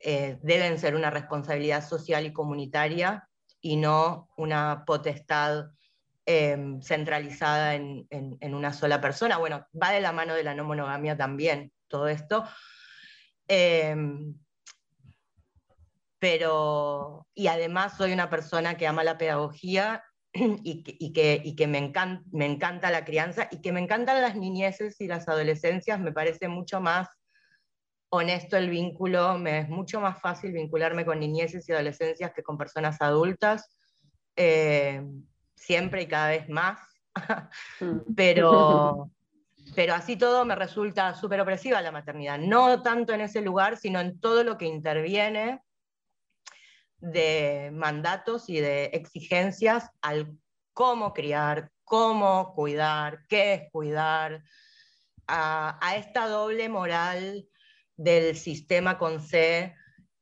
eh, 0.00 0.38
deben 0.42 0.78
ser 0.78 0.94
una 0.94 1.10
responsabilidad 1.10 1.86
social 1.86 2.26
y 2.26 2.32
comunitaria 2.32 3.28
y 3.60 3.76
no 3.76 4.28
una 4.36 4.84
potestad 4.86 5.66
centralizada 6.26 7.74
en, 7.74 8.54
una 8.54 8.72
sola 8.72 9.00
persona. 9.00 9.38
Bueno, 9.38 9.66
va 9.80 9.92
de 9.92 10.00
la 10.00 10.12
mano 10.12 10.34
de 10.34 10.44
la 10.44 10.54
no 10.54 10.64
monogamia 10.64 11.16
también 11.16 11.72
todo 11.88 12.08
esto. 12.08 12.44
Pero, 16.18 17.26
y 17.34 17.46
además 17.46 17.96
soy 17.96 18.12
una 18.12 18.30
persona 18.30 18.76
que 18.76 18.86
ama 18.86 19.04
la 19.04 19.18
pedagogía 19.18 20.02
y 20.32 21.12
que, 21.12 21.66
me, 21.66 21.78
encanta, 21.78 22.90
la 22.90 23.04
crianza 23.04 23.48
y 23.50 23.60
que 23.60 23.72
me 23.72 23.80
encantan 23.80 24.22
las 24.22 24.36
niñeces 24.36 25.00
y 25.00 25.06
las 25.06 25.28
adolescencias, 25.28 26.00
me 26.00 26.12
parece 26.12 26.48
mucho 26.48 26.80
más 26.80 27.08
honesto 28.08 28.56
el 28.56 28.70
vínculo, 28.70 29.38
me 29.38 29.60
es 29.60 29.68
mucho 29.68 30.00
más 30.00 30.20
fácil 30.20 30.52
vincularme 30.52 31.04
con 31.04 31.20
niñeces 31.20 31.68
y 31.68 31.72
adolescencias 31.72 32.32
que 32.32 32.42
con 32.42 32.56
personas 32.56 33.00
adultas, 33.00 33.76
eh, 34.36 35.02
siempre 35.56 36.02
y 36.02 36.06
cada 36.06 36.28
vez 36.28 36.48
más, 36.48 36.78
mm. 37.80 38.14
pero, 38.14 39.10
pero 39.74 39.94
así 39.94 40.16
todo 40.16 40.44
me 40.44 40.54
resulta 40.54 41.14
súper 41.14 41.40
opresiva 41.40 41.82
la 41.82 41.92
maternidad, 41.92 42.38
no 42.38 42.82
tanto 42.82 43.12
en 43.12 43.22
ese 43.22 43.40
lugar, 43.40 43.76
sino 43.76 44.00
en 44.00 44.20
todo 44.20 44.44
lo 44.44 44.56
que 44.58 44.66
interviene 44.66 45.60
de 46.98 47.70
mandatos 47.72 48.48
y 48.48 48.60
de 48.60 48.86
exigencias 48.86 49.90
al 50.00 50.36
cómo 50.72 51.12
criar, 51.12 51.70
cómo 51.84 52.54
cuidar, 52.54 53.26
qué 53.28 53.54
es 53.54 53.62
cuidar, 53.70 54.42
a, 55.28 55.94
esta 55.96 56.28
doble 56.28 56.68
moral 56.68 57.48
del 57.96 58.36
sistema 58.36 58.98
con 58.98 59.20
C 59.20 59.74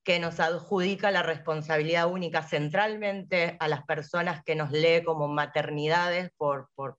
que 0.04 0.18
nos 0.18 0.38
adjudica 0.38 1.10
la 1.10 1.22
responsabilidad 1.22 2.08
única 2.08 2.42
centralmente 2.42 3.56
a 3.58 3.68
las 3.68 3.84
personas 3.84 4.44
que 4.44 4.54
nos 4.54 4.70
lee 4.70 5.02
como 5.02 5.28
maternidades 5.28 6.30
por, 6.36 6.68
por, 6.74 6.98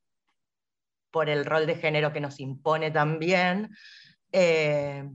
el 1.30 1.46
rol 1.46 1.66
de 1.66 1.76
género 1.76 2.12
que 2.12 2.20
nos 2.20 2.42
impone 2.42 2.92
también, 2.92 3.74
eh, 4.34 5.10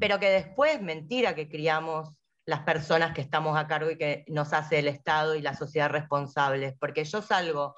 pero 0.00 0.18
que 0.18 0.30
después, 0.30 0.82
mentira 0.82 1.36
que 1.36 1.48
criamos 1.48 2.12
las 2.44 2.60
personas 2.60 3.14
que 3.14 3.20
estamos 3.20 3.56
a 3.56 3.68
cargo 3.68 3.90
y 3.92 3.96
que 3.96 4.24
nos 4.26 4.52
hace 4.52 4.80
el 4.80 4.88
Estado 4.88 5.36
y 5.36 5.42
la 5.42 5.54
sociedad 5.54 5.90
responsables, 5.90 6.74
porque 6.80 7.04
yo 7.04 7.22
salgo 7.22 7.76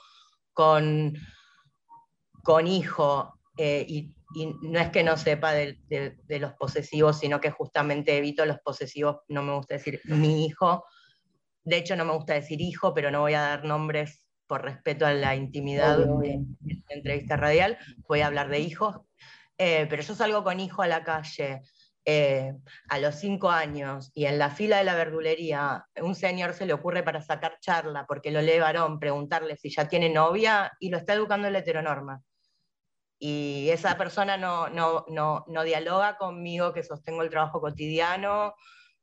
con, 0.55 1.15
con 2.43 2.67
hijo 2.67 3.39
eh, 3.59 3.85
y, 3.87 4.15
no 4.35 4.79
es 4.79 4.91
que 4.91 5.03
no 5.03 5.17
sepa 5.17 5.53
de, 5.53 5.79
los 6.29 6.53
posesivos, 6.55 7.19
sino 7.19 7.41
que 7.41 7.51
justamente 7.51 8.17
evito 8.17 8.45
los 8.47 8.59
posesivos, 8.61 9.19
no 9.29 9.43
me 9.43 9.55
gusta 9.55 9.75
decir 9.75 10.01
mi 10.05 10.47
hijo, 10.47 10.85
de 11.65 11.77
hecho 11.77 11.97
no 11.97 12.05
me 12.05 12.15
gusta 12.15 12.35
decir 12.35 12.61
hijo, 12.61 12.95
pero 12.95 13.11
no 13.11 13.21
voy 13.21 13.35
a 13.35 13.41
dar 13.41 13.65
nombres 13.65 14.27
por 14.47 14.63
respeto 14.63 15.07
a 15.07 15.13
la 15.13 15.35
intimidad 15.35 15.99
de, 15.99 16.41
la 16.61 16.95
entrevista 16.97 17.37
radial, 17.37 17.79
voy 18.09 18.21
a 18.21 18.27
hablar 18.27 18.49
de 18.49 18.61
hijos, 18.61 18.97
eh, 19.59 19.87
pero 19.89 20.03
yo 20.03 20.15
salgo 20.15 20.45
con 20.45 20.61
hijo 20.61 20.83
a 20.83 20.89
la 20.89 21.05
calle 21.05 21.63
eh, 22.05 22.53
a 22.89 22.99
los 22.99 23.15
cinco 23.15 23.49
años 23.49 24.11
y 24.13 24.25
en 24.25 24.37
la 24.37 24.51
fila 24.51 24.79
de 24.79 24.85
la 24.85 24.97
verdulería 24.97 25.87
un 26.01 26.17
señor 26.17 26.53
se 26.53 26.67
le 26.67 26.73
ocurre 26.73 27.05
para 27.05 27.23
sacar 27.23 27.59
charla 27.61 28.07
porque 28.09 28.33
lo 28.33 28.43
lee 28.43 28.59
varón, 28.59 28.99
preguntarle 28.99 29.57
si 29.57 29.71
ya 29.71 29.87
tiene 29.87 30.09
novia 30.09 30.73
y 30.81 30.91
lo 30.91 30.99
está 30.99 31.13
educando 31.13 31.47
en 31.47 31.53
la 31.53 31.61
heteronorma. 31.61 32.21
Y 33.25 33.71
esa 33.71 33.97
persona 33.97 34.37
no, 34.37 34.69
no, 34.69 35.05
no, 35.07 35.45
no 35.47 35.63
dialoga 35.63 36.17
conmigo 36.17 36.73
que 36.73 36.83
sostengo 36.83 37.23
el 37.23 37.31
trabajo 37.31 37.61
cotidiano, 37.61 38.53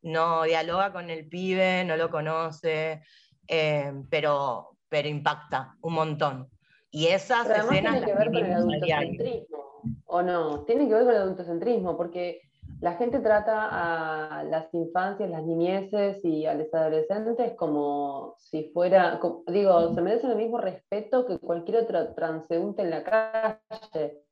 no 0.01 0.43
dialoga 0.43 0.91
con 0.91 1.09
el 1.09 1.29
pibe, 1.29 1.85
no 1.85 1.95
lo 1.95 2.09
conoce, 2.09 3.01
eh, 3.47 3.93
pero, 4.09 4.75
pero 4.89 5.07
impacta 5.07 5.73
un 5.79 5.93
montón. 5.93 6.49
Y 6.91 7.07
esas 7.07 7.49
escenas 7.49 7.93
tiene 7.93 8.05
que 8.07 8.13
ver 8.13 8.25
con 8.25 8.45
el 8.45 8.51
adultocentrismo, 8.51 9.81
¿o 10.07 10.21
no? 10.21 10.65
Tiene 10.65 10.89
que 10.89 10.95
ver 10.95 11.03
con 11.05 11.15
el 11.15 11.21
adultocentrismo, 11.21 11.95
porque 11.95 12.41
la 12.81 12.93
gente 12.93 13.19
trata 13.19 14.39
a 14.39 14.43
las 14.43 14.73
infancias, 14.73 15.29
las 15.29 15.43
niñeces 15.43 16.23
y 16.23 16.45
a 16.45 16.53
los 16.53 16.73
adolescentes 16.73 17.53
como 17.55 18.35
si 18.37 18.71
fuera, 18.73 19.19
digo, 19.47 19.93
se 19.93 20.01
merecen 20.01 20.31
el 20.31 20.37
mismo 20.37 20.59
respeto 20.59 21.25
que 21.25 21.39
cualquier 21.39 21.83
otro 21.83 22.13
transeúnte 22.13 22.83
en 22.83 22.89
la 22.89 23.03
calle. 23.03 24.23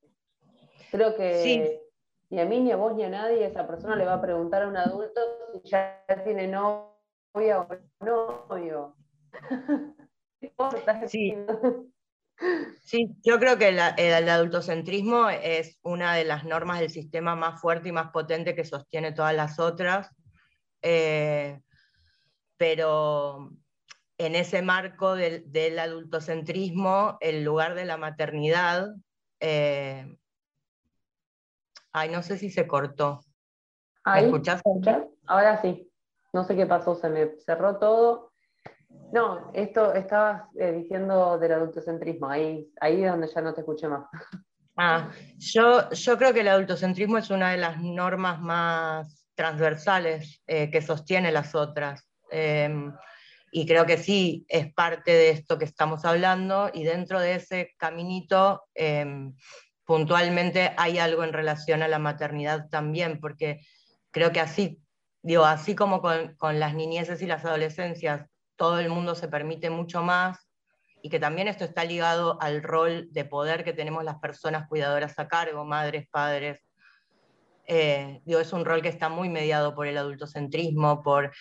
Creo 0.92 1.16
que 1.16 1.82
ni 2.30 2.40
a 2.40 2.46
mí, 2.46 2.62
ni 2.62 2.72
a 2.72 2.78
vos, 2.78 2.96
ni 2.96 3.04
a 3.04 3.10
nadie 3.10 3.46
esa 3.46 3.68
persona 3.68 3.96
le 3.96 4.06
va 4.06 4.14
a 4.14 4.22
preguntar 4.22 4.64
a 4.64 4.68
un 4.68 4.78
adulto 4.78 5.22
si 5.54 5.70
ya 5.70 6.04
tiene 6.24 6.48
novia 6.48 7.62
o 7.62 7.68
novio. 8.50 8.96
sí. 11.08 11.36
Sí, 12.84 13.18
yo 13.24 13.40
creo 13.40 13.58
que 13.58 13.70
el, 13.70 14.30
adultocentrismo 14.30 15.30
es 15.30 15.80
una 15.84 16.14
de 16.14 16.24
las 16.24 16.46
normas 16.46 16.80
del 16.80 16.90
sistema 16.90 17.36
más 17.36 17.60
fuerte 17.60 17.90
y 17.90 17.92
más 17.92 18.12
potente 18.12 18.56
que 18.56 18.64
sostiene 18.64 19.12
todas 19.12 19.36
las 19.36 19.60
otras, 19.60 20.10
eh, 20.82 21.60
pero 22.56 23.52
en 24.18 24.36
ese 24.36 24.62
marco 24.62 25.16
del, 25.16 25.80
adultocentrismo, 25.80 27.18
el 27.20 27.44
lugar 27.44 27.76
de 27.76 27.86
la 27.86 27.98
maternidad, 27.98 28.96
eh, 29.40 30.16
ay, 31.92 32.10
no 32.10 32.24
sé 32.24 32.38
si 32.38 32.50
se 32.50 32.68
cortó. 32.68 33.22
¿Me 34.06 34.22
escuchás? 34.22 34.62
Ahora 35.26 35.62
sí, 35.62 35.92
no 36.34 36.44
sé 36.46 36.56
qué 36.56 36.66
pasó, 36.66 36.96
se 36.96 37.10
me 37.10 37.38
cerró 37.40 37.78
todo 37.78 38.27
no, 39.12 39.52
esto 39.54 39.94
estabas 39.94 40.44
eh, 40.60 40.72
diciendo 40.74 41.38
del 41.38 41.54
adultocentrismo, 41.54 42.30
ahí, 42.30 42.70
ahí 42.82 43.04
es 43.04 43.12
donde 43.12 43.28
ya 43.28 43.42
no 43.42 43.54
te 43.54 43.62
escuché 43.62 43.88
más. 43.88 44.06
Ah, 44.80 45.10
yo, 45.40 45.90
yo 45.90 46.20
creo 46.20 46.36
que 46.36 46.42
el 46.42 46.50
adultocentrismo 46.50 47.18
es 47.18 47.32
una 47.32 47.50
de 47.50 47.58
las 47.58 47.82
normas 47.82 48.40
más 48.40 49.28
transversales 49.34 50.44
eh, 50.46 50.70
que 50.70 50.84
sostiene 50.84 51.32
las 51.32 51.56
otras. 51.56 52.08
Em, 52.30 52.94
y 53.52 53.66
creo 53.66 53.88
que 53.88 53.98
sí 53.98 54.46
es 54.48 54.72
parte 54.72 55.12
de 55.12 55.32
esto 55.32 55.58
que 55.58 55.66
estamos 55.66 56.06
hablando, 56.06 56.70
y 56.72 56.84
dentro 56.84 57.20
de 57.20 57.36
ese 57.38 57.74
caminito, 57.80 58.66
em, 58.76 59.34
puntualmente 59.84 60.76
hay 60.78 61.00
algo 61.00 61.24
en 61.24 61.34
relación 61.34 61.82
a 61.82 61.88
la 61.88 61.98
maternidad 61.98 62.70
también, 62.70 63.20
porque 63.20 63.62
creo 64.12 64.32
que 64.32 64.42
así, 64.42 64.80
digo, 65.24 65.46
así 65.46 65.74
como 65.74 66.02
con, 66.02 66.36
con 66.36 66.60
las 66.60 66.76
niñeces 66.76 67.20
y 67.24 67.26
las 67.26 67.46
adolescencias 67.46 68.30
todo 68.58 68.80
el 68.80 68.90
mundo 68.90 69.16
se 69.16 69.28
permite 69.28 69.70
mucho 69.70 70.04
más 70.04 70.48
y 71.02 71.10
que 71.10 71.20
también 71.20 71.48
esto 71.48 71.64
está 71.64 71.86
ligado 71.86 72.42
al 72.42 72.64
rol 72.64 73.08
de 73.12 73.24
poder 73.24 73.64
que 73.64 73.74
tenemos 73.74 74.04
las 74.04 74.20
personas 74.20 74.68
cuidadoras 74.68 75.18
a 75.20 75.28
cargo, 75.28 75.64
madres, 75.64 76.08
padres. 76.10 76.60
Eh, 77.66 78.22
es 78.26 78.54
un 78.54 78.66
rol 78.66 78.82
que 78.82 78.90
está 78.90 79.08
muy 79.08 79.30
mediado 79.30 79.76
por 79.76 79.88
el 79.88 79.98
adultocentrismo, 79.98 81.04
por 81.04 81.32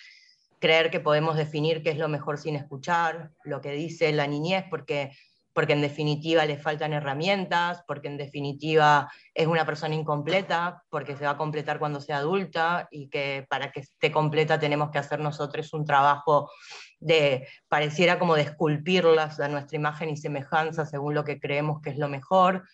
creer 0.59 0.89
que 0.89 0.99
podemos 0.99 1.35
definir 1.35 1.83
qué 1.83 1.91
es 1.91 1.97
lo 1.97 2.07
mejor 2.07 2.37
sin 2.37 2.55
escuchar, 2.55 3.31
lo 3.43 3.61
que 3.61 3.71
dice 3.71 4.11
la 4.11 4.27
niñez, 4.27 4.65
porque 4.69 5.11
porque 5.57 5.73
en 5.73 5.81
definitiva 5.81 6.45
le 6.45 6.59
faltan 6.59 6.93
herramientas, 6.93 7.83
porque 7.87 8.09
en 8.09 8.17
definitiva 8.17 9.11
es 9.33 9.47
una 9.47 9.65
persona 9.65 9.95
incompleta, 9.95 10.83
porque 10.91 11.17
se 11.17 11.25
va 11.25 11.31
a 11.31 11.37
completar 11.37 11.79
cuando 11.79 11.99
sea 11.99 12.17
adulta 12.17 12.87
y 12.91 13.09
que 13.09 13.43
para 13.49 13.71
que 13.71 13.79
esté 13.79 14.11
completa 14.11 14.59
tenemos 14.59 14.91
que 14.91 14.99
hacer 14.99 15.19
nosotros 15.19 15.73
un 15.73 15.83
trabajo 15.83 16.51
de, 16.99 17.47
pareciera 17.67 18.19
como 18.19 18.35
de 18.35 18.43
esculpirlas 18.43 19.39
a 19.39 19.47
nuestra 19.47 19.75
imagen 19.75 20.09
y 20.09 20.17
semejanza 20.17 20.85
según 20.85 21.13
lo 21.13 21.23
que 21.23 21.39
creemos 21.39 21.81
que 21.81 21.91
es 21.91 21.97
lo 21.97 22.09
mejor. 22.09 22.67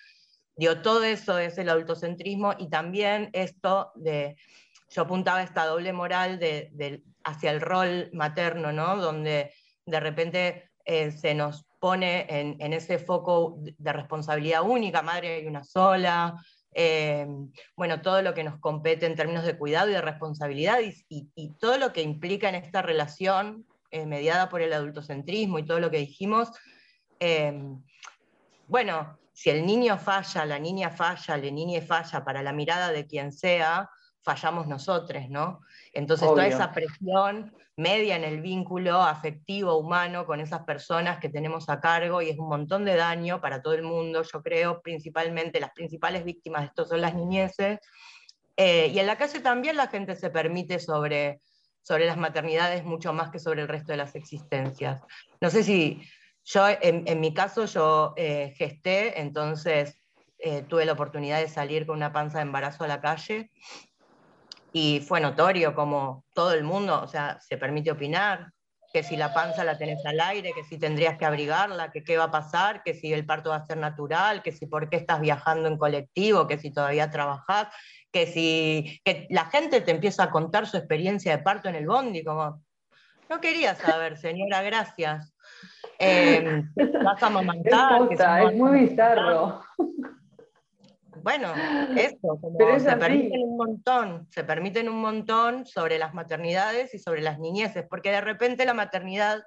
Digo, 0.56 0.78
todo 0.82 1.04
eso 1.04 1.38
es 1.40 1.58
el 1.58 1.70
adultocentrismo 1.70 2.54
y 2.58 2.70
también 2.70 3.30
esto 3.34 3.92
de, 3.96 4.36
yo 4.90 5.02
apuntaba 5.02 5.42
esta 5.42 5.66
doble 5.66 5.94
moral 5.94 6.40
de, 6.40 7.04
hacia 7.24 7.52
el 7.52 7.62
rol 7.62 8.10
materno, 8.14 8.72
¿no? 8.72 8.98
Donde 8.98 9.52
de 9.86 10.00
repente 10.00 10.70
eh, 10.86 11.12
se 11.12 11.34
nos 11.34 11.66
pone 11.80 12.28
en, 12.30 12.74
ese 12.74 13.00
foco 13.00 13.58
de 13.60 13.94
responsabilidad 13.94 14.62
única, 14.64 15.02
madre 15.02 15.36
hay 15.36 15.48
una 15.48 15.64
sola, 15.64 16.42
eh, 16.74 17.28
bueno, 17.76 18.02
todo 18.02 18.22
lo 18.22 18.34
que 18.34 18.44
nos 18.44 18.60
compete 18.60 19.06
en 19.06 19.16
términos 19.16 19.46
de 19.46 19.58
cuidado 19.58 19.90
y 19.90 19.94
de 19.94 20.02
responsabilidad 20.02 20.80
y, 20.82 21.50
todo 21.60 21.78
lo 21.78 21.92
que 21.92 22.02
implica 22.02 22.48
en 22.50 22.56
esta 22.56 22.82
relación 22.82 23.66
eh, 23.94 24.08
mediada 24.08 24.50
por 24.50 24.64
el 24.64 24.74
adultocentrismo 24.74 25.60
y 25.60 25.66
todo 25.68 25.80
lo 25.80 25.92
que 25.92 26.00
dijimos, 26.00 26.50
eh, 27.20 27.54
bueno, 28.68 29.20
si 29.34 29.52
el 29.52 29.68
niño 29.68 30.00
falla, 30.00 30.46
la 30.46 30.58
niña 30.58 30.90
falla, 30.90 31.38
la 31.38 31.52
niña 31.52 31.80
falla 31.80 32.26
para 32.26 32.42
la 32.42 32.54
mirada 32.54 32.92
de 32.92 33.06
quien 33.06 33.32
sea, 33.32 33.88
fallamos 34.24 34.66
nosotros, 34.66 35.30
¿no? 35.30 35.60
Entonces 35.92 36.28
toda 36.28 36.48
esa 36.48 36.72
presión 36.72 37.56
media 37.76 38.16
en 38.16 38.24
el 38.24 38.42
vínculo 38.42 39.00
afectivo 39.00 39.78
humano 39.78 40.26
con 40.26 40.40
esas 40.40 40.64
personas 40.64 41.20
que 41.20 41.30
tenemos 41.30 41.70
a 41.70 41.80
cargo 41.80 42.24
y 42.24 42.30
es 42.30 42.40
un 42.40 42.50
montón 42.50 42.86
de 42.86 42.96
daño 42.96 43.42
para 43.42 43.62
todo 43.62 43.76
el 43.76 43.84
mundo, 43.84 44.24
yo 44.24 44.42
creo, 44.42 44.82
principalmente 44.82 45.60
las 45.60 45.74
principales 45.74 46.24
víctimas 46.24 46.62
de 46.62 46.68
esto 46.70 46.86
son 46.86 47.00
las 47.02 47.14
niñeces. 47.14 47.78
Eh, 48.58 48.88
y 48.88 48.98
en 48.98 49.06
la 49.06 49.20
calle 49.20 49.40
también 49.40 49.78
la 49.78 49.86
gente 49.86 50.16
se 50.16 50.32
permite 50.32 50.80
sobre, 50.80 51.42
sobre 51.84 52.06
las 52.06 52.18
maternidades 52.18 52.84
mucho 52.84 53.14
más 53.14 53.30
que 53.30 53.40
sobre 53.40 53.62
el 53.62 53.68
resto 53.68 53.92
de 53.92 53.98
las 53.98 54.16
existencias. 54.16 55.02
No 55.42 55.50
sé 55.50 55.64
si 55.64 56.02
yo, 56.46 56.66
en, 56.70 57.20
mi 57.20 57.34
caso, 57.34 57.66
yo 57.66 58.14
eh, 58.18 58.54
gesté, 58.58 59.22
entonces 59.22 60.02
eh, 60.40 60.64
tuve 60.64 60.86
la 60.86 60.94
oportunidad 60.94 61.40
de 61.40 61.48
salir 61.48 61.86
con 61.86 61.98
una 61.98 62.12
panza 62.12 62.40
de 62.40 62.44
embarazo 62.44 62.84
a 62.84 62.88
la 62.88 63.00
calle 63.02 63.52
y 64.74 65.00
fue 65.02 65.22
notorio 65.22 65.76
como 65.76 66.26
todo 66.34 66.54
el 66.54 66.64
mundo, 66.64 67.02
o 67.02 67.08
sea, 67.08 67.40
se 67.40 67.58
permite 67.58 67.92
opinar, 67.92 68.52
que 68.94 69.02
si 69.02 69.18
la 69.18 69.34
panza 69.34 69.64
la 69.64 69.76
tenés 69.76 70.06
al 70.06 70.20
aire, 70.20 70.54
que 70.54 70.64
si 70.64 70.78
tendrías 70.78 71.18
que 71.18 71.26
abrigarla, 71.26 71.92
que 71.92 72.04
qué 72.04 72.16
va 72.16 72.26
a 72.26 72.32
pasar, 72.32 72.84
que 72.84 72.94
si 72.94 73.12
el 73.12 73.26
parto 73.26 73.50
va 73.50 73.56
a 73.56 73.66
ser 73.66 73.78
natural, 73.78 74.44
que 74.44 74.52
si 74.52 74.68
por 74.68 74.88
qué 74.88 74.98
estás 74.98 75.20
viajando 75.20 75.68
en 75.68 75.80
colectivo, 75.80 76.46
que 76.46 76.60
si 76.60 76.72
todavía 76.72 77.10
trabajás, 77.10 77.70
que 78.12 78.28
si 78.28 79.02
que 79.04 79.26
la 79.32 79.46
gente 79.46 79.82
te 79.82 79.90
empieza 79.90 80.24
a 80.24 80.30
contar 80.30 80.68
su 80.68 80.78
experiencia 80.78 81.36
de 81.36 81.42
parto 81.42 81.70
en 81.70 81.76
el 81.76 81.88
bondi, 81.88 82.24
como, 82.24 82.62
no 83.30 83.42
quería 83.42 83.74
saber, 83.74 84.18
señora, 84.18 84.62
gracias. 84.62 85.34
Eh, 86.00 86.64
vas 87.04 87.22
a 87.22 87.28
amamantar. 87.28 88.12
Es, 88.12 88.20
es 88.20 88.56
muy 88.58 88.80
bizarro. 88.80 89.62
Bueno, 91.24 91.54
eso, 91.98 92.40
se 92.80 92.98
permiten 92.98 93.42
un 93.42 93.58
montón, 93.58 94.28
se 94.30 94.44
permiten 94.44 94.90
un 94.90 95.02
montón 95.02 95.66
sobre 95.66 95.98
las 95.98 96.14
maternidades 96.14 96.94
y 96.94 97.00
sobre 97.00 97.22
las 97.22 97.40
niñeces, 97.40 97.86
porque 97.90 98.12
de 98.12 98.22
repente 98.22 98.66
la 98.66 98.74
maternidad 98.74 99.42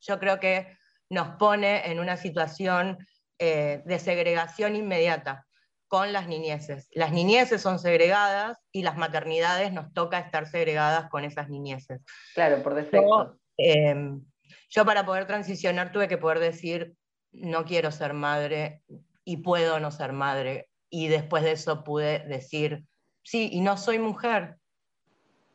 yo 0.00 0.18
creo 0.18 0.38
que 0.38 0.76
nos 1.08 1.36
pone 1.36 1.90
en 1.90 2.00
una 2.00 2.16
situación 2.16 2.98
eh, 3.38 3.82
de 3.84 3.98
segregación 3.98 4.76
inmediata 4.76 5.46
con 5.88 6.12
las 6.12 6.26
niñeces. 6.26 6.88
Las 6.92 7.12
niñeces 7.12 7.60
son 7.60 7.78
segregadas 7.78 8.58
y 8.70 8.82
las 8.82 8.96
maternidades 8.96 9.72
nos 9.72 9.92
toca 9.92 10.18
estar 10.18 10.46
segregadas 10.46 11.10
con 11.10 11.24
esas 11.24 11.48
niñeces. 11.50 12.00
Claro, 12.34 12.62
por 12.62 12.74
defecto. 12.74 13.38
Em, 13.58 14.22
yo 14.70 14.86
para 14.86 15.04
poder 15.04 15.26
transicionar 15.26 15.92
tuve 15.92 16.08
que 16.08 16.18
poder 16.18 16.40
decir, 16.40 16.94
no 17.32 17.64
quiero 17.64 17.90
ser 17.90 18.14
madre 18.14 18.82
y 19.24 19.38
puedo 19.38 19.80
no 19.80 19.90
ser 19.90 20.12
madre 20.12 20.71
y 20.94 21.08
después 21.08 21.42
de 21.42 21.52
eso 21.52 21.84
pude 21.84 22.18
decir, 22.28 22.84
sí, 23.22 23.48
y 23.50 23.62
no 23.62 23.78
soy 23.78 23.98
mujer, 23.98 24.58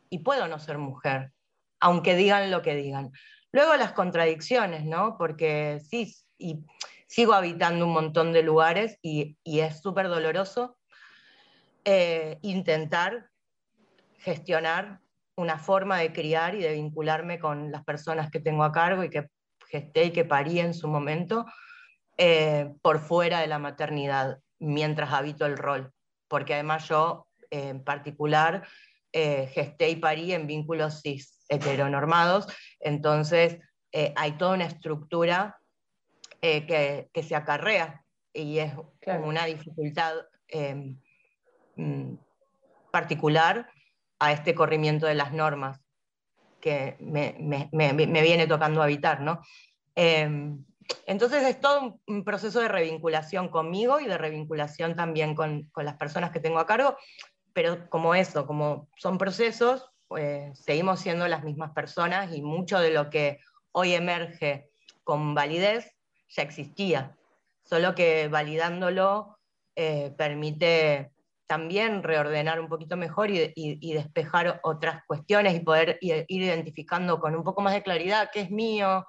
y 0.10 0.20
puedo 0.20 0.48
no 0.48 0.58
ser 0.58 0.80
mujer, 0.80 1.32
aunque 1.80 2.16
digan 2.16 2.50
lo 2.50 2.64
que 2.64 2.76
digan. 2.76 3.12
Luego 3.52 3.76
las 3.76 3.94
contradicciones, 3.94 4.84
¿no? 4.84 5.16
Porque 5.16 5.80
sí, 5.88 6.12
y 6.40 6.66
sigo 7.08 7.34
habitando 7.34 7.86
un 7.86 7.94
montón 7.94 8.34
de 8.34 8.42
lugares 8.42 8.98
y, 9.04 9.38
es 9.46 9.80
súper 9.80 10.08
doloroso 10.08 10.76
eh, 11.86 12.40
intentar 12.42 13.30
gestionar 14.18 15.02
una 15.36 15.60
forma 15.60 16.00
de 16.00 16.14
criar 16.14 16.56
y 16.56 16.64
de 16.64 16.74
vincularme 16.74 17.38
con 17.38 17.72
las 17.72 17.84
personas 17.84 18.32
que 18.32 18.40
tengo 18.40 18.64
a 18.64 18.72
cargo 18.72 19.04
y 19.04 19.12
que 19.12 19.28
gesté 19.68 20.06
y 20.06 20.12
que 20.12 20.26
parí 20.26 20.60
en 20.60 20.74
su 20.74 20.88
momento 20.88 21.46
eh, 22.18 22.74
por 22.82 23.00
fuera 23.00 23.42
de 23.42 23.48
la 23.48 23.60
maternidad 23.60 24.40
mientras 24.60 25.14
habito 25.14 25.46
el 25.46 25.58
rol, 25.58 25.92
porque 26.28 26.54
además 26.54 26.88
yo 26.88 27.28
en 27.50 27.84
particular 27.84 28.68
eh, 29.14 29.48
gesté 29.54 29.90
y 29.90 29.96
parí 29.96 30.34
en 30.34 30.48
vínculos 30.48 31.02
cis 31.02 31.44
heteronormados, 31.50 32.48
entonces 32.80 33.60
eh, 33.92 34.14
hay 34.16 34.34
toda 34.34 34.56
una 34.56 34.66
estructura 34.66 35.58
eh, 36.42 37.10
que, 37.12 37.24
se 37.24 37.36
acarrea 37.36 38.04
y 38.34 38.60
es 38.60 38.74
una 39.24 39.46
dificultad 39.46 40.14
em, 40.48 41.00
mm, 41.76 42.16
particular 42.92 43.68
a 44.20 44.32
este 44.34 44.54
corrimiento 44.54 45.08
de 45.08 45.16
las 45.16 45.34
normas 45.34 45.80
que 46.62 46.98
me, 47.00 48.22
viene 48.22 48.46
tocando 48.48 48.82
habitar, 48.84 49.22
¿no? 49.22 49.42
Em, 49.96 50.66
entonces 51.06 51.44
es 51.44 51.60
todo 51.60 52.00
un 52.08 52.24
proceso 52.24 52.60
de 52.60 52.68
revinculación 52.68 53.50
conmigo 53.50 54.00
y 54.00 54.06
de 54.06 54.18
revinculación 54.18 54.96
también 54.96 55.36
con, 55.36 55.70
las 55.76 55.96
personas 55.96 56.32
que 56.32 56.40
tengo 56.40 56.60
a 56.60 56.66
cargo, 56.66 56.98
pero 57.54 57.90
como 57.90 58.16
eso, 58.16 58.46
como 58.46 58.90
son 58.98 59.18
procesos, 59.18 59.90
pues, 60.08 60.58
seguimos 60.60 61.00
siendo 61.00 61.28
las 61.28 61.44
mismas 61.44 61.72
personas 61.72 62.34
y 62.34 62.42
mucho 62.42 62.80
de 62.80 62.92
lo 62.92 63.10
que 63.10 63.40
hoy 63.72 63.94
emerge 63.94 64.70
con 65.04 65.34
validez 65.34 65.96
ya 66.30 66.44
existía, 66.44 67.18
solo 67.64 67.96
que 67.96 68.28
validándolo 68.28 69.38
eh, 69.76 70.14
permite 70.18 71.12
también 71.48 72.04
reordenar 72.04 72.60
un 72.60 72.68
poquito 72.68 72.98
mejor 72.98 73.30
y, 73.32 73.94
despejar 73.94 74.60
otras 74.64 75.04
cuestiones 75.08 75.56
y 75.56 75.62
poder 75.62 75.98
ir 76.02 76.26
identificando 76.30 77.20
con 77.20 77.36
un 77.36 77.44
poco 77.44 77.62
más 77.62 77.74
de 77.74 77.84
claridad 77.84 78.30
qué 78.34 78.42
es 78.42 78.52
mío, 78.52 79.06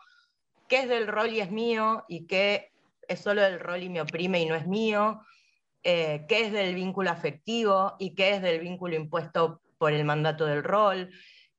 qué 0.69 0.81
es 0.81 0.89
del 0.89 1.07
rol 1.07 1.31
y 1.31 1.41
es 1.41 1.51
mío 1.51 2.05
y 2.09 2.27
qué 2.27 2.71
es 3.09 3.21
solo 3.21 3.43
del 3.43 3.59
rol 3.59 3.83
y 3.83 3.89
me 3.89 4.01
oprime 4.01 4.41
y 4.41 4.47
no 4.47 4.55
es 4.55 4.67
mío, 4.67 5.23
eh, 5.83 6.27
qué 6.29 6.47
es 6.47 6.53
del 6.53 6.75
vínculo 6.75 7.11
afectivo 7.11 7.97
y 7.99 8.15
qué 8.15 8.35
es 8.35 8.43
del 8.43 8.61
vínculo 8.61 8.95
impuesto 8.95 9.63
por 9.79 9.93
el 9.93 10.05
mandato 10.05 10.45
del 10.45 10.63
rol, 10.63 11.11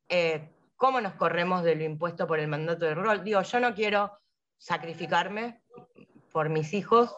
eh, 0.07 0.49
cómo 0.75 1.01
nos 1.01 1.13
corremos 1.13 1.63
de 1.63 1.75
lo 1.75 1.83
impuesto 1.83 2.27
por 2.27 2.39
el 2.39 2.47
mandato 2.47 2.85
del 2.85 2.95
rol. 2.95 3.23
Digo, 3.23 3.41
yo 3.41 3.59
no 3.59 3.73
quiero 3.73 4.11
sacrificarme 4.57 5.61
por 6.31 6.49
mis 6.49 6.73
hijos, 6.73 7.15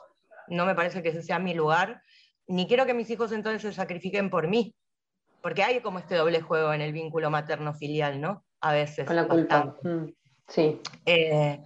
no 0.48 0.66
me 0.66 0.76
parece 0.76 1.04
que 1.04 1.10
ese 1.10 1.24
sea 1.24 1.40
mi 1.40 1.54
lugar, 1.54 2.02
ni 2.48 2.68
quiero 2.68 2.86
que 2.86 2.94
mis 2.94 3.10
hijos 3.10 3.32
entonces 3.32 3.62
se 3.62 3.74
sacrifiquen 3.74 4.30
por 4.30 4.48
mí, 4.48 4.76
porque 5.42 5.64
hay 5.64 5.82
como 5.82 6.00
este 6.00 6.16
doble 6.16 6.42
juego 6.42 6.74
en 6.74 6.82
el 6.82 6.94
vínculo 6.94 7.30
materno-filial, 7.30 8.22
¿no? 8.22 8.46
A 8.62 8.74
veces. 8.74 9.06
Con 9.06 9.16
la 9.16 9.28
culpa. 9.28 9.76
Mm, 9.84 10.06
sí. 10.48 10.80
Eh, 11.06 11.62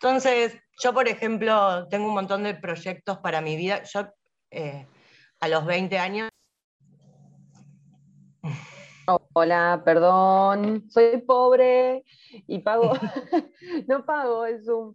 entonces, 0.00 0.56
yo, 0.80 0.94
por 0.94 1.08
ejemplo, 1.08 1.88
tengo 1.88 2.06
un 2.06 2.14
montón 2.14 2.44
de 2.44 2.54
proyectos 2.54 3.18
para 3.18 3.40
mi 3.40 3.56
vida. 3.56 3.82
Yo, 3.82 4.06
eh, 4.50 4.86
a 5.40 5.48
los 5.48 5.66
20 5.66 5.98
años... 5.98 6.30
Hola, 9.32 9.82
perdón, 9.84 10.84
soy 10.90 11.16
pobre 11.22 12.04
y 12.46 12.58
pago, 12.58 12.92
no 13.88 14.04
pago 14.04 14.46
el 14.46 14.62
Zoom. 14.62 14.94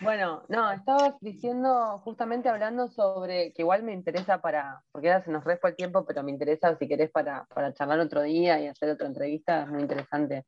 Bueno, 0.00 0.42
no, 0.48 0.72
estabas 0.72 1.14
diciendo, 1.20 2.00
justamente 2.00 2.48
hablando 2.48 2.88
sobre, 2.88 3.52
que 3.52 3.62
igual 3.62 3.82
me 3.82 3.92
interesa 3.92 4.40
para, 4.40 4.82
porque 4.90 5.12
ahora 5.12 5.24
se 5.24 5.30
nos 5.30 5.44
respa 5.44 5.68
el 5.68 5.76
tiempo, 5.76 6.04
pero 6.04 6.22
me 6.22 6.32
interesa 6.32 6.76
si 6.76 6.88
querés 6.88 7.10
para, 7.10 7.44
para 7.54 7.72
charlar 7.72 8.00
otro 8.00 8.22
día 8.22 8.60
y 8.60 8.66
hacer 8.66 8.90
otra 8.90 9.06
entrevista, 9.06 9.62
es 9.62 9.68
muy 9.68 9.82
interesante 9.82 10.44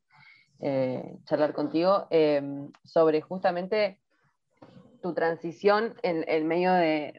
eh, 0.60 1.18
charlar 1.24 1.52
contigo 1.52 2.06
em, 2.10 2.72
sobre 2.82 3.20
justamente 3.20 4.00
tu 5.00 5.14
transición 5.14 5.94
en, 6.02 6.24
el 6.26 6.44
medio 6.44 6.72
de, 6.72 7.14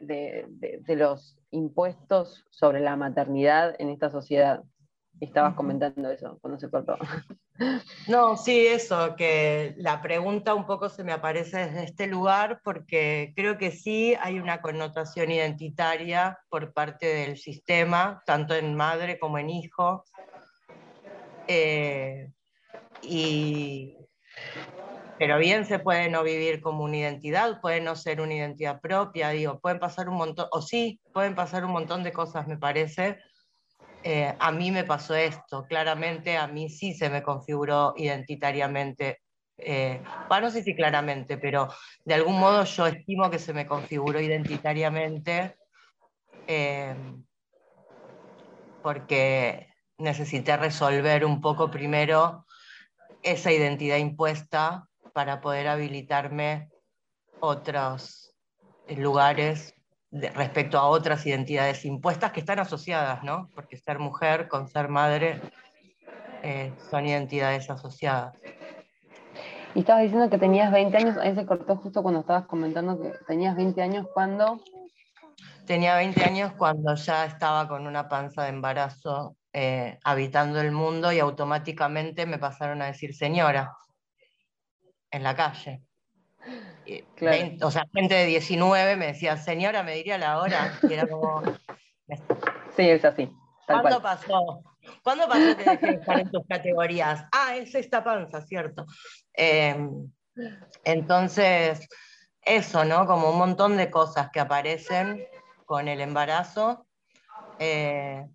los 0.88 1.38
impuestos 1.50 2.44
sobre 2.50 2.80
la 2.80 2.96
maternidad 2.96 3.74
en 3.78 3.88
esta 3.88 4.10
sociedad. 4.10 4.62
Estabas 5.20 5.54
comentando 5.54 6.10
eso 6.10 6.38
cuando 6.40 6.58
se 6.58 6.70
cortó. 6.70 6.96
No, 8.08 8.38
sí, 8.38 8.66
eso, 8.66 9.16
que 9.16 9.74
la 9.76 10.00
pregunta 10.00 10.54
un 10.54 10.66
poco 10.66 10.88
se 10.88 11.04
me 11.04 11.12
aparece 11.12 11.58
desde 11.58 11.84
este 11.84 12.06
lugar 12.06 12.62
porque 12.64 13.34
creo 13.36 13.58
que 13.58 13.70
sí 13.70 14.14
hay 14.18 14.40
una 14.40 14.62
connotación 14.62 15.30
identitaria 15.30 16.38
por 16.48 16.72
parte 16.72 17.06
del 17.06 17.36
sistema, 17.36 18.22
tanto 18.24 18.54
en 18.54 18.74
madre 18.74 19.18
como 19.18 19.36
en 19.36 19.50
hijo. 19.50 20.04
Eh, 21.48 22.30
y, 23.02 23.96
pero 25.18 25.38
bien 25.38 25.66
se 25.66 25.78
puede 25.78 26.08
no 26.08 26.22
vivir 26.22 26.60
como 26.60 26.84
una 26.84 26.96
identidad, 26.96 27.60
puede 27.60 27.80
no 27.80 27.94
ser 27.94 28.20
una 28.20 28.34
identidad 28.34 28.80
propia, 28.80 29.30
digo, 29.30 29.60
pueden 29.60 29.78
pasar 29.78 30.08
un 30.08 30.16
montón, 30.16 30.46
o 30.50 30.62
sí, 30.62 31.00
pueden 31.12 31.34
pasar 31.34 31.64
un 31.64 31.72
montón 31.72 32.02
de 32.02 32.12
cosas, 32.12 32.46
me 32.46 32.56
parece. 32.56 33.18
Eh, 34.02 34.34
a 34.38 34.50
mí 34.50 34.70
me 34.70 34.84
pasó 34.84 35.14
esto, 35.14 35.66
claramente 35.68 36.38
a 36.38 36.46
mí 36.46 36.70
sí 36.70 36.94
se 36.94 37.10
me 37.10 37.22
configuró 37.22 37.92
identitariamente, 37.98 39.20
eh, 39.58 40.00
bueno, 40.26 40.46
no 40.46 40.50
sé 40.50 40.62
si 40.62 40.74
claramente, 40.74 41.36
pero 41.36 41.68
de 42.06 42.14
algún 42.14 42.40
modo 42.40 42.64
yo 42.64 42.86
estimo 42.86 43.30
que 43.30 43.38
se 43.38 43.52
me 43.52 43.66
configuró 43.66 44.18
identitariamente 44.20 45.56
eh, 46.46 46.96
porque 48.82 49.68
necesité 49.98 50.56
resolver 50.56 51.26
un 51.26 51.42
poco 51.42 51.70
primero 51.70 52.46
esa 53.22 53.52
identidad 53.52 53.96
impuesta 53.98 54.88
para 55.12 55.40
poder 55.40 55.68
habilitarme 55.68 56.68
otros 57.40 58.34
lugares 58.88 59.74
respecto 60.10 60.78
a 60.78 60.86
otras 60.88 61.24
identidades 61.26 61.84
impuestas 61.84 62.32
que 62.32 62.40
están 62.40 62.58
asociadas, 62.58 63.22
¿no? 63.22 63.48
Porque 63.54 63.76
ser 63.76 63.98
mujer 63.98 64.48
con 64.48 64.68
ser 64.68 64.88
madre 64.88 65.40
eh, 66.42 66.72
son 66.90 67.06
identidades 67.06 67.70
asociadas. 67.70 68.34
Y 69.74 69.80
estabas 69.80 70.02
diciendo 70.02 70.28
que 70.28 70.38
tenías 70.38 70.72
20 70.72 70.96
años, 70.96 71.16
ahí 71.16 71.34
se 71.34 71.46
cortó 71.46 71.76
justo 71.76 72.02
cuando 72.02 72.20
estabas 72.20 72.46
comentando 72.46 73.00
que 73.00 73.12
tenías 73.26 73.54
20 73.56 73.80
años 73.82 74.06
cuando... 74.12 74.60
Tenía 75.64 75.94
20 75.94 76.24
años 76.24 76.52
cuando 76.54 76.94
ya 76.96 77.24
estaba 77.24 77.68
con 77.68 77.86
una 77.86 78.08
panza 78.08 78.42
de 78.42 78.48
embarazo 78.48 79.36
eh, 79.52 79.98
habitando 80.04 80.60
el 80.60 80.72
mundo 80.72 81.12
y 81.12 81.18
automáticamente 81.18 82.26
me 82.26 82.38
pasaron 82.38 82.82
a 82.82 82.86
decir 82.86 83.14
señora 83.14 83.76
en 85.10 85.22
la 85.22 85.34
calle 85.34 85.82
o 87.62 87.70
sea, 87.70 87.86
gente 87.92 88.14
de 88.14 88.26
19 88.26 88.96
me 88.96 89.08
decía, 89.08 89.36
señora, 89.36 89.82
me 89.82 89.94
diría 89.94 90.18
la 90.18 90.38
hora. 90.38 90.72
Y 90.82 90.92
era 90.92 91.06
como. 91.06 91.42
sí, 92.76 92.88
es 92.88 93.04
así. 93.04 93.30
¿Cuándo 93.66 94.02
pasó? 94.02 94.62
¿Cuándo 95.02 95.28
pasó 95.28 95.56
que 95.56 95.64
dejé 95.64 95.86
de 95.86 95.92
estar 95.94 96.18
en 96.18 96.30
tus 96.30 96.46
categorías? 96.48 97.24
Ah, 97.32 97.56
es 97.56 97.74
esta 97.74 98.02
panza, 98.02 98.40
cierto. 98.40 98.86
Em, 99.32 100.10
entonces, 100.84 101.86
eso, 102.42 102.84
¿no? 102.84 103.06
Como 103.06 103.30
un 103.30 103.38
montón 103.38 103.76
de 103.76 103.90
cosas 103.90 104.30
que 104.32 104.40
aparecen 104.40 105.24
con 105.66 105.86
el 105.86 106.00
embarazo. 106.00 106.86
Eh, 107.58 108.26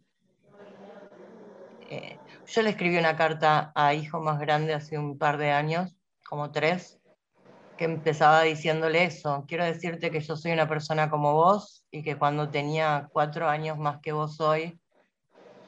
eh, 1.89 2.19
yo 2.47 2.61
le 2.61 2.71
escribí 2.71 2.97
una 2.97 3.15
carta 3.15 3.71
a 3.75 3.93
hijo 3.93 4.21
más 4.21 4.39
grande 4.39 4.73
hace 4.73 4.97
un 4.97 5.17
par 5.17 5.37
de 5.37 5.51
años, 5.51 5.95
como 6.27 6.51
tres, 6.51 6.99
que 7.77 7.85
empezaba 7.85 8.43
diciéndole 8.43 9.03
eso. 9.03 9.45
Quiero 9.47 9.65
decirte 9.65 10.11
que 10.11 10.21
yo 10.21 10.35
soy 10.35 10.51
una 10.51 10.67
persona 10.67 11.09
como 11.09 11.33
vos 11.33 11.85
y 11.91 12.03
que 12.03 12.17
cuando 12.17 12.49
tenía 12.49 13.09
cuatro 13.11 13.49
años 13.49 13.77
más 13.77 13.99
que 13.99 14.11
vos 14.11 14.39
hoy, 14.39 14.79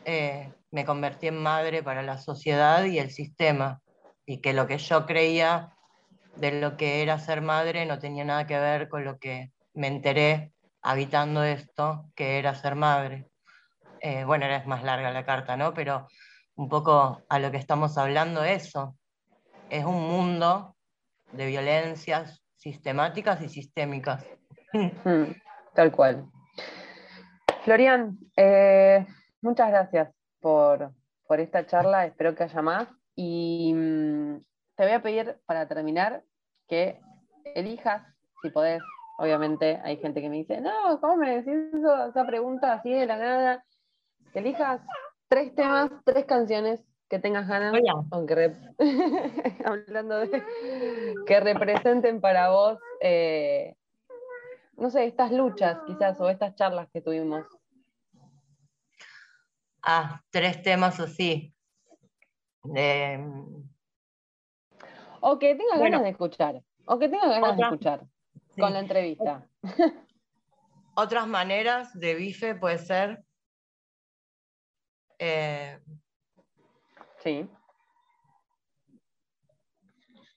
eh, 0.05 0.51
me 0.71 0.85
convertí 0.85 1.27
en 1.27 1.37
madre 1.37 1.83
para 1.83 2.01
la 2.01 2.17
sociedad 2.17 2.83
y 2.85 2.99
el 2.99 3.11
sistema. 3.11 3.81
Y 4.25 4.39
que 4.39 4.53
lo 4.53 4.67
que 4.67 4.77
yo 4.77 5.05
creía 5.05 5.73
de 6.35 6.59
lo 6.59 6.77
que 6.77 7.01
era 7.01 7.19
ser 7.19 7.41
madre 7.41 7.85
no 7.85 7.99
tenía 7.99 8.23
nada 8.23 8.45
que 8.45 8.57
ver 8.57 8.89
con 8.89 9.03
lo 9.03 9.17
que 9.17 9.51
me 9.73 9.87
enteré 9.87 10.53
habitando 10.81 11.43
esto, 11.43 12.09
que 12.15 12.39
era 12.39 12.55
ser 12.55 12.75
madre. 12.75 13.27
Eh, 14.01 14.23
bueno, 14.25 14.45
era 14.45 14.63
más 14.65 14.83
larga 14.83 15.11
la 15.11 15.25
carta, 15.25 15.57
¿no? 15.57 15.73
Pero 15.73 16.07
un 16.55 16.69
poco 16.69 17.21
a 17.29 17.39
lo 17.39 17.51
que 17.51 17.57
estamos 17.57 17.97
hablando, 17.97 18.43
eso. 18.43 18.95
Es 19.69 19.85
un 19.85 20.01
mundo 20.07 20.75
de 21.31 21.45
violencias 21.45 22.43
sistemáticas 22.55 23.41
y 23.41 23.49
sistémicas. 23.49 24.25
Mm, 24.73 25.31
tal 25.73 25.91
cual. 25.93 26.29
Florian, 27.63 28.17
eh, 28.35 29.07
muchas 29.41 29.69
gracias 29.69 30.09
por, 30.41 30.93
esta 31.29 31.65
charla, 31.65 32.05
espero 32.05 32.35
que 32.35 32.43
haya 32.43 32.61
más. 32.61 32.87
Y 33.15 33.73
mm, 33.73 34.43
te 34.75 34.83
voy 34.83 34.91
a 34.91 35.01
pedir 35.01 35.37
para 35.45 35.67
terminar 35.67 36.21
que 36.67 36.99
elijas, 37.55 38.03
si 38.41 38.49
podés, 38.49 38.81
obviamente 39.17 39.81
hay 39.83 39.97
gente 39.97 40.21
que 40.21 40.29
me 40.29 40.35
dice, 40.35 40.59
no, 40.59 40.99
¿cómo 40.99 41.15
me 41.15 41.41
decís 41.41 41.73
esa 42.09 42.25
pregunta 42.25 42.73
así 42.73 42.91
de 42.91 43.05
la 43.05 43.17
nada? 43.17 43.65
Que 44.33 44.39
elijas 44.39 44.81
tres 45.27 45.53
temas, 45.55 45.91
tres 46.03 46.25
canciones 46.25 46.83
que 47.09 47.19
tengas 47.19 47.47
ganas, 47.47 47.73
aunque 48.11 48.55
hablando 49.65 50.19
de 50.19 50.43
que 51.25 51.39
representen 51.39 52.19
para 52.19 52.49
vos, 52.49 52.79
eh, 53.01 53.75
no 54.75 54.89
sé, 54.89 55.05
estas 55.05 55.31
luchas 55.31 55.79
quizás 55.87 56.19
o 56.19 56.29
estas 56.29 56.55
charlas 56.55 56.89
que 56.91 57.01
tuvimos. 57.01 57.45
Ah, 59.81 60.21
tres 60.31 60.61
temas 60.61 60.99
así. 60.99 61.53
O 65.21 65.39
que 65.39 65.55
tengas 65.55 65.79
ganas 65.79 66.03
de 66.03 66.09
escuchar, 66.09 66.61
o 66.85 66.99
que 66.99 67.07
tengas 67.07 67.29
ganas 67.29 67.55
de 67.55 67.63
escuchar 67.63 68.01
con 68.59 68.73
la 68.73 68.79
entrevista. 68.79 69.47
Otras 70.95 71.27
maneras 71.27 71.97
de 71.97 72.15
bife 72.15 72.55
puede 72.55 72.79
ser 72.79 73.23
eh, 75.19 75.79
Sí. 77.23 77.49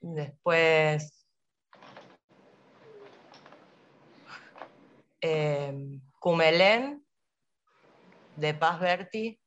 Después. 0.00 1.26
Eh, 5.20 6.00
Cumelén, 6.18 7.04
de 8.36 8.54
Paz 8.54 8.80
Berti. 8.80 9.38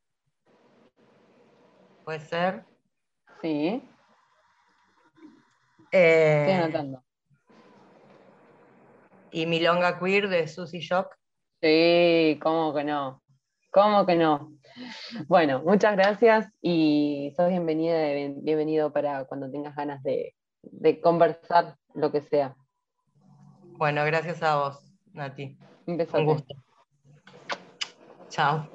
Puede 2.05 2.19
ser. 2.19 2.65
Sí. 3.41 3.81
Eh, 5.91 6.41
Estoy 6.41 6.53
anotando. 6.53 7.03
Y 9.31 9.47
Milonga 9.47 9.99
Queer 9.99 10.29
de 10.29 10.47
Susie 10.47 10.79
Shock. 10.81 11.15
Sí, 11.61 12.39
¿cómo 12.41 12.73
que 12.73 12.83
no? 12.83 13.22
¿Cómo 13.73 14.05
que 14.05 14.15
no? 14.15 14.53
Bueno, 15.27 15.63
muchas 15.63 15.95
gracias 15.95 16.53
y 16.61 17.33
sos 17.35 17.49
bienvenida, 17.49 18.07
bienvenido 18.39 18.93
para 18.93 19.25
cuando 19.25 19.49
tengas 19.49 19.75
ganas 19.75 20.03
de, 20.03 20.35
conversar 21.01 21.75
lo 21.95 22.11
que 22.11 22.21
sea. 22.21 22.55
Bueno, 23.77 24.05
gracias 24.05 24.43
a 24.43 24.57
vos, 24.57 24.93
Nati. 25.13 25.57
Un, 25.87 25.99
Un 26.13 26.25
gusto. 26.25 26.55
Chao. 28.29 28.69